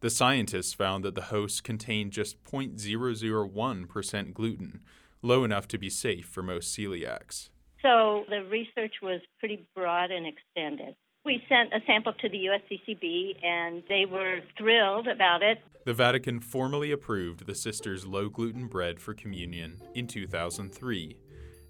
The 0.00 0.10
scientists 0.10 0.74
found 0.74 1.04
that 1.04 1.14
the 1.14 1.30
hosts 1.30 1.60
contained 1.60 2.10
just 2.10 2.42
0.001% 2.42 4.34
gluten, 4.34 4.80
low 5.22 5.44
enough 5.44 5.68
to 5.68 5.78
be 5.78 5.88
safe 5.88 6.26
for 6.26 6.42
most 6.42 6.76
celiacs. 6.76 7.48
So 7.80 8.24
the 8.28 8.42
research 8.50 8.94
was 9.00 9.20
pretty 9.38 9.68
broad 9.72 10.10
and 10.10 10.26
extended. 10.26 10.96
We 11.24 11.44
sent 11.48 11.74
a 11.74 11.80
sample 11.86 12.14
to 12.14 12.28
the 12.28 12.46
USCCB 12.46 13.44
and 13.44 13.84
they 13.88 14.04
were 14.04 14.40
thrilled 14.58 15.06
about 15.06 15.44
it. 15.44 15.58
The 15.86 15.94
Vatican 15.94 16.40
formally 16.40 16.90
approved 16.90 17.46
the 17.46 17.54
sisters' 17.54 18.04
low 18.04 18.28
gluten 18.28 18.66
bread 18.66 18.98
for 18.98 19.14
communion 19.14 19.80
in 19.94 20.08
2003. 20.08 21.16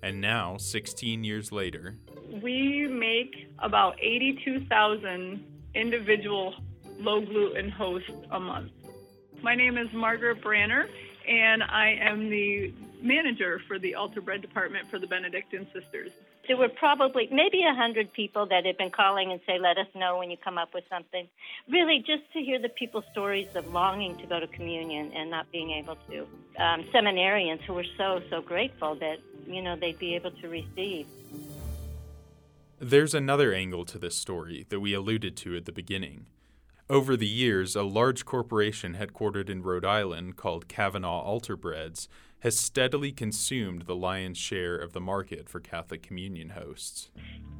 And 0.02 0.22
now, 0.22 0.56
16 0.56 1.22
years 1.22 1.52
later, 1.52 1.98
we 2.42 2.88
make 2.88 3.52
about 3.58 3.96
82,000 4.00 5.44
individual 5.74 6.54
low 6.98 7.20
gluten 7.20 7.68
hosts 7.68 8.10
a 8.30 8.40
month. 8.40 8.72
My 9.42 9.54
name 9.54 9.76
is 9.76 9.92
Margaret 9.92 10.40
Branner, 10.40 10.88
and 11.28 11.62
I 11.62 11.98
am 12.00 12.30
the 12.30 12.72
manager 13.02 13.60
for 13.68 13.78
the 13.78 13.96
altar 13.96 14.22
bread 14.22 14.40
department 14.40 14.90
for 14.90 14.98
the 14.98 15.06
Benedictine 15.06 15.66
Sisters 15.74 16.12
there 16.48 16.56
were 16.56 16.68
probably 16.68 17.28
maybe 17.30 17.62
a 17.62 17.74
hundred 17.74 18.12
people 18.12 18.46
that 18.46 18.64
had 18.64 18.76
been 18.76 18.90
calling 18.90 19.32
and 19.32 19.40
say, 19.46 19.58
"Let 19.58 19.78
us 19.78 19.86
know 19.94 20.18
when 20.18 20.30
you 20.30 20.36
come 20.36 20.58
up 20.58 20.74
with 20.74 20.84
something." 20.88 21.28
Really, 21.68 21.98
just 21.98 22.30
to 22.32 22.40
hear 22.40 22.58
the 22.58 22.68
people's 22.68 23.04
stories 23.12 23.54
of 23.54 23.72
longing 23.72 24.16
to 24.18 24.26
go 24.26 24.40
to 24.40 24.46
communion 24.46 25.12
and 25.12 25.30
not 25.30 25.50
being 25.52 25.70
able 25.70 25.96
to. 26.10 26.26
Um, 26.58 26.84
seminarians 26.94 27.60
who 27.62 27.74
were 27.74 27.86
so 27.96 28.22
so 28.30 28.40
grateful 28.40 28.94
that 28.96 29.18
you 29.46 29.62
know 29.62 29.76
they'd 29.76 29.98
be 29.98 30.14
able 30.14 30.30
to 30.32 30.48
receive. 30.48 31.06
There's 32.78 33.14
another 33.14 33.54
angle 33.54 33.84
to 33.86 33.98
this 33.98 34.16
story 34.16 34.66
that 34.68 34.80
we 34.80 34.92
alluded 34.92 35.36
to 35.38 35.56
at 35.56 35.64
the 35.64 35.72
beginning. 35.72 36.26
Over 36.88 37.16
the 37.16 37.26
years, 37.26 37.74
a 37.74 37.82
large 37.82 38.24
corporation 38.24 38.94
headquartered 38.94 39.50
in 39.50 39.62
Rhode 39.62 39.84
Island 39.84 40.36
called 40.36 40.68
Cavanagh 40.68 41.08
Altar 41.08 41.56
Breads 41.56 42.08
has 42.46 42.56
steadily 42.56 43.10
consumed 43.10 43.82
the 43.86 43.96
lion's 43.96 44.38
share 44.38 44.76
of 44.76 44.92
the 44.92 45.00
market 45.00 45.48
for 45.48 45.58
Catholic 45.58 46.00
communion 46.00 46.50
hosts. 46.50 47.10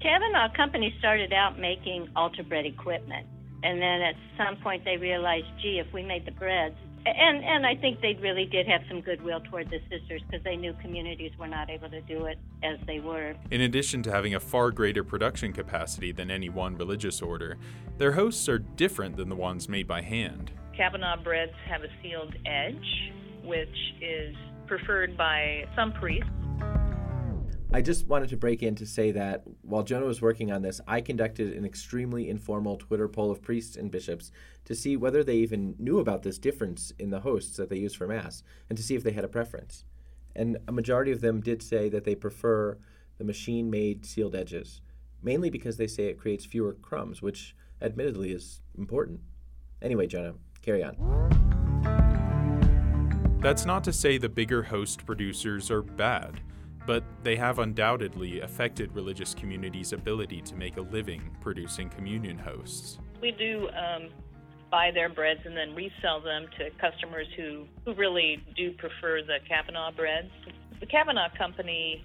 Cavanagh 0.00 0.54
Company 0.56 0.94
started 1.00 1.32
out 1.32 1.58
making 1.58 2.08
altar 2.14 2.44
bread 2.44 2.64
equipment, 2.64 3.26
and 3.64 3.82
then 3.82 4.00
at 4.00 4.14
some 4.38 4.54
point 4.62 4.84
they 4.84 4.96
realized, 4.96 5.46
gee, 5.60 5.82
if 5.84 5.92
we 5.92 6.04
made 6.04 6.24
the 6.24 6.30
breads, 6.30 6.76
and 7.04 7.44
and 7.44 7.66
I 7.66 7.74
think 7.74 8.00
they 8.00 8.16
really 8.22 8.44
did 8.44 8.68
have 8.68 8.82
some 8.88 9.00
goodwill 9.00 9.40
toward 9.40 9.70
the 9.70 9.80
sisters 9.90 10.22
because 10.30 10.44
they 10.44 10.54
knew 10.54 10.72
communities 10.80 11.32
were 11.36 11.48
not 11.48 11.68
able 11.68 11.90
to 11.90 12.00
do 12.02 12.26
it 12.26 12.38
as 12.62 12.78
they 12.86 13.00
were. 13.00 13.34
In 13.50 13.62
addition 13.62 14.04
to 14.04 14.12
having 14.12 14.36
a 14.36 14.40
far 14.40 14.70
greater 14.70 15.02
production 15.02 15.52
capacity 15.52 16.12
than 16.12 16.30
any 16.30 16.48
one 16.48 16.76
religious 16.78 17.20
order, 17.20 17.58
their 17.98 18.12
hosts 18.12 18.48
are 18.48 18.60
different 18.60 19.16
than 19.16 19.30
the 19.30 19.34
ones 19.34 19.68
made 19.68 19.88
by 19.88 20.02
hand. 20.02 20.52
Cavanagh 20.76 21.24
breads 21.24 21.54
have 21.68 21.82
a 21.82 21.88
sealed 22.00 22.36
edge, 22.46 23.12
which 23.42 23.68
is 24.00 24.36
preferred 24.66 25.16
by 25.16 25.64
some 25.74 25.92
priests. 25.92 26.28
I 27.72 27.82
just 27.82 28.06
wanted 28.06 28.28
to 28.30 28.36
break 28.36 28.62
in 28.62 28.74
to 28.76 28.86
say 28.86 29.10
that 29.10 29.42
while 29.62 29.82
Jonah 29.82 30.06
was 30.06 30.22
working 30.22 30.52
on 30.52 30.62
this, 30.62 30.80
I 30.86 31.00
conducted 31.00 31.52
an 31.52 31.64
extremely 31.64 32.30
informal 32.30 32.76
Twitter 32.76 33.08
poll 33.08 33.30
of 33.30 33.42
priests 33.42 33.76
and 33.76 33.90
bishops 33.90 34.30
to 34.64 34.74
see 34.74 34.96
whether 34.96 35.24
they 35.24 35.36
even 35.36 35.74
knew 35.78 35.98
about 35.98 36.22
this 36.22 36.38
difference 36.38 36.92
in 36.98 37.10
the 37.10 37.20
hosts 37.20 37.56
that 37.56 37.68
they 37.68 37.76
use 37.76 37.94
for 37.94 38.06
Mass 38.06 38.42
and 38.70 38.76
to 38.76 38.82
see 38.82 38.94
if 38.94 39.02
they 39.02 39.12
had 39.12 39.24
a 39.24 39.28
preference. 39.28 39.84
And 40.34 40.58
a 40.68 40.72
majority 40.72 41.12
of 41.12 41.20
them 41.20 41.40
did 41.40 41.62
say 41.62 41.88
that 41.88 42.04
they 42.04 42.14
prefer 42.14 42.78
the 43.18 43.24
machine 43.24 43.68
made 43.68 44.06
sealed 44.06 44.36
edges, 44.36 44.80
mainly 45.22 45.50
because 45.50 45.76
they 45.76 45.86
say 45.86 46.04
it 46.04 46.18
creates 46.18 46.44
fewer 46.44 46.74
crumbs, 46.74 47.20
which 47.20 47.56
admittedly 47.82 48.32
is 48.32 48.60
important. 48.78 49.20
Anyway, 49.82 50.06
Jonah, 50.06 50.34
carry 50.62 50.84
on. 50.84 51.55
That's 53.40 53.66
not 53.66 53.84
to 53.84 53.92
say 53.92 54.18
the 54.18 54.28
bigger 54.28 54.62
host 54.62 55.04
producers 55.06 55.70
are 55.70 55.82
bad, 55.82 56.40
but 56.86 57.04
they 57.22 57.36
have 57.36 57.58
undoubtedly 57.58 58.40
affected 58.40 58.92
religious 58.92 59.34
communities' 59.34 59.92
ability 59.92 60.40
to 60.42 60.56
make 60.56 60.78
a 60.78 60.80
living 60.80 61.36
producing 61.40 61.88
communion 61.90 62.38
hosts. 62.38 62.98
We 63.20 63.32
do 63.32 63.68
um, 63.68 64.08
buy 64.70 64.90
their 64.90 65.08
breads 65.08 65.40
and 65.44 65.56
then 65.56 65.74
resell 65.74 66.20
them 66.20 66.46
to 66.58 66.70
customers 66.80 67.26
who, 67.36 67.66
who 67.84 67.94
really 67.94 68.42
do 68.56 68.72
prefer 68.72 69.22
the 69.22 69.38
Cavanagh 69.46 69.92
breads. 69.92 70.30
The 70.80 70.86
Cavanagh 70.86 71.36
Company 71.36 72.04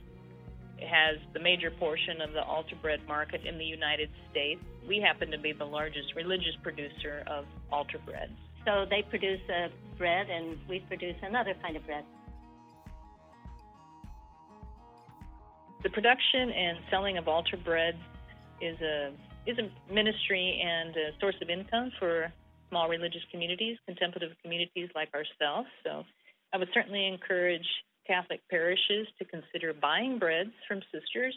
has 0.79 1.17
the 1.33 1.39
major 1.39 1.71
portion 1.71 2.21
of 2.21 2.33
the 2.33 2.43
altar 2.43 2.75
bread 2.81 2.99
market 3.07 3.45
in 3.45 3.57
the 3.57 3.65
United 3.65 4.09
States. 4.29 4.61
We 4.87 4.99
happen 4.99 5.31
to 5.31 5.37
be 5.37 5.53
the 5.53 5.65
largest 5.65 6.13
religious 6.15 6.55
producer 6.61 7.23
of 7.27 7.45
altar 7.71 7.99
breads. 8.05 8.33
So 8.65 8.85
they 8.89 9.03
produce 9.09 9.41
a 9.49 9.69
bread, 10.01 10.31
and 10.31 10.57
we 10.67 10.79
produce 10.79 11.15
another 11.21 11.53
kind 11.61 11.77
of 11.77 11.85
bread. 11.85 12.03
The 15.83 15.91
production 15.91 16.49
and 16.49 16.79
selling 16.89 17.19
of 17.19 17.27
altar 17.27 17.57
bread 17.63 17.99
is 18.59 18.81
a 18.81 19.13
is 19.45 19.57
a 19.59 19.93
ministry 19.93 20.61
and 20.63 20.95
a 20.95 21.19
source 21.19 21.35
of 21.41 21.49
income 21.49 21.91
for 21.99 22.33
small 22.69 22.89
religious 22.89 23.21
communities, 23.31 23.77
contemplative 23.85 24.31
communities 24.41 24.89
like 24.95 25.09
ourselves. 25.13 25.67
So 25.83 26.03
I 26.51 26.57
would 26.57 26.69
certainly 26.73 27.07
encourage 27.07 27.65
Catholic 28.07 28.41
parishes 28.49 29.07
to 29.19 29.25
consider 29.25 29.73
buying 29.73 30.17
breads 30.17 30.51
from 30.67 30.81
sisters 30.91 31.35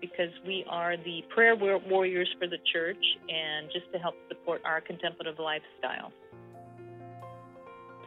because 0.00 0.30
we 0.44 0.64
are 0.68 0.96
the 0.96 1.22
prayer 1.34 1.54
warriors 1.56 2.28
for 2.38 2.46
the 2.48 2.58
church 2.72 3.04
and 3.28 3.70
just 3.72 3.90
to 3.92 3.98
help 3.98 4.14
support 4.28 4.60
our 4.64 4.80
contemplative 4.80 5.38
lifestyle. 5.38 6.12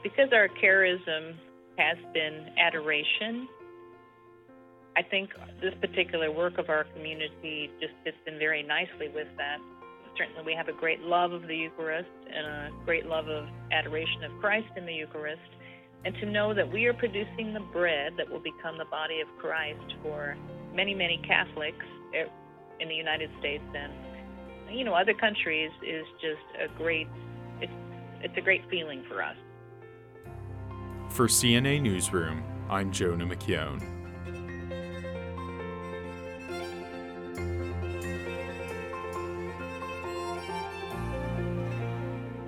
Because 0.03 0.29
our 0.33 0.47
charism 0.47 1.35
has 1.77 1.97
been 2.13 2.47
adoration, 2.57 3.47
I 4.95 5.03
think 5.03 5.29
this 5.61 5.73
particular 5.81 6.31
work 6.31 6.57
of 6.57 6.69
our 6.69 6.85
community 6.95 7.69
just 7.79 7.93
fits 8.03 8.17
in 8.27 8.39
very 8.39 8.63
nicely 8.63 9.09
with 9.13 9.27
that. 9.37 9.57
Certainly, 10.17 10.43
we 10.45 10.53
have 10.53 10.67
a 10.67 10.73
great 10.73 11.01
love 11.01 11.31
of 11.31 11.47
the 11.47 11.55
Eucharist 11.55 12.09
and 12.27 12.45
a 12.45 12.69
great 12.85 13.05
love 13.05 13.27
of 13.27 13.47
adoration 13.71 14.23
of 14.23 14.31
Christ 14.41 14.67
in 14.75 14.85
the 14.85 14.93
Eucharist. 14.93 15.41
and 16.05 16.15
to 16.15 16.25
know 16.25 16.53
that 16.53 16.71
we 16.71 16.85
are 16.85 16.93
producing 16.93 17.53
the 17.53 17.59
bread 17.73 18.13
that 18.17 18.29
will 18.29 18.39
become 18.39 18.77
the 18.77 18.85
body 18.85 19.19
of 19.19 19.27
Christ 19.37 19.95
for 20.01 20.37
many, 20.73 20.95
many 20.95 21.21
Catholics 21.27 21.85
eh, 22.15 22.23
in 22.79 22.87
the 22.87 22.95
United 22.95 23.29
States 23.39 23.63
and 23.75 23.91
you 24.71 24.85
know 24.85 24.93
other 24.93 25.13
countries 25.13 25.71
is 25.85 26.05
just 26.21 26.47
a 26.63 26.67
great 26.77 27.07
it's 27.59 27.71
it's 28.21 28.37
a 28.37 28.41
great 28.41 28.61
feeling 28.69 29.03
for 29.09 29.21
us. 29.23 29.35
For 31.09 31.27
CNA 31.27 31.81
Newsroom, 31.81 32.43
I'm 32.69 32.91
Jonah 32.91 33.25
McKeown. 33.25 33.83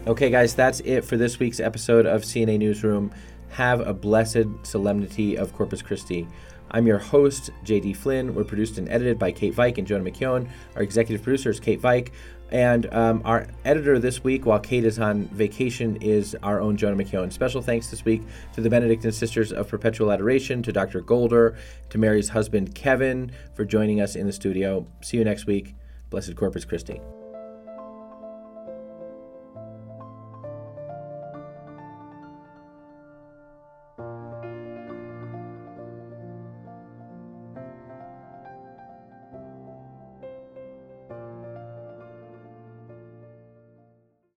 Okay, 0.08 0.30
guys, 0.30 0.56
that's 0.56 0.80
it 0.82 1.04
for 1.04 1.18
this 1.18 1.38
week's 1.38 1.60
episode 1.60 2.06
of 2.06 2.22
CNA 2.22 2.60
Newsroom. 2.60 3.12
Have 3.50 3.82
a 3.82 3.94
blessed 3.94 4.48
solemnity 4.64 5.38
of 5.38 5.54
Corpus 5.54 5.82
Christi. 5.82 6.28
I'm 6.72 6.88
your 6.88 6.98
host, 6.98 7.52
JD 7.66 7.98
Flynn. 7.98 8.34
We're 8.34 8.46
produced 8.46 8.78
and 8.78 8.90
edited 8.90 9.20
by 9.20 9.32
Kate 9.32 9.54
Veik 9.54 9.78
and 9.78 9.86
Jonah 9.86 10.10
McKeown. 10.10 10.50
Our 10.76 10.82
executive 10.82 11.22
producer 11.22 11.50
is 11.50 11.60
Kate 11.60 11.82
Veik. 11.82 12.12
And 12.50 12.94
um, 12.94 13.22
our 13.24 13.48
editor 13.64 14.00
this 14.00 14.24
week, 14.24 14.46
while 14.46 14.60
Kate 14.60 14.84
is 14.84 15.00
on 15.00 15.26
vacation, 15.28 15.98
is 15.98 16.36
our 16.44 16.60
own 16.60 16.76
Jonah 16.78 17.02
McKeown. 17.02 17.32
Special 17.32 17.62
thanks 17.62 17.88
this 17.88 18.04
week 18.04 18.24
to 18.54 18.62
the 18.62 18.70
Benedictine 18.70 19.12
Sisters 19.12 19.52
of 19.54 19.68
Perpetual 19.68 20.12
Adoration, 20.12 20.64
to 20.64 20.72
Dr. 20.72 21.02
Golder, 21.02 21.58
to 21.90 21.98
Mary's 21.98 22.30
husband, 22.30 22.76
Kevin, 22.76 23.32
for 23.54 23.64
joining 23.64 24.02
us 24.02 24.16
in 24.16 24.26
the 24.26 24.34
studio. 24.34 24.86
See 25.02 25.18
you 25.18 25.24
next 25.24 25.46
week. 25.46 25.76
Blessed 26.10 26.36
Corpus 26.36 26.66
Christi. 26.66 27.00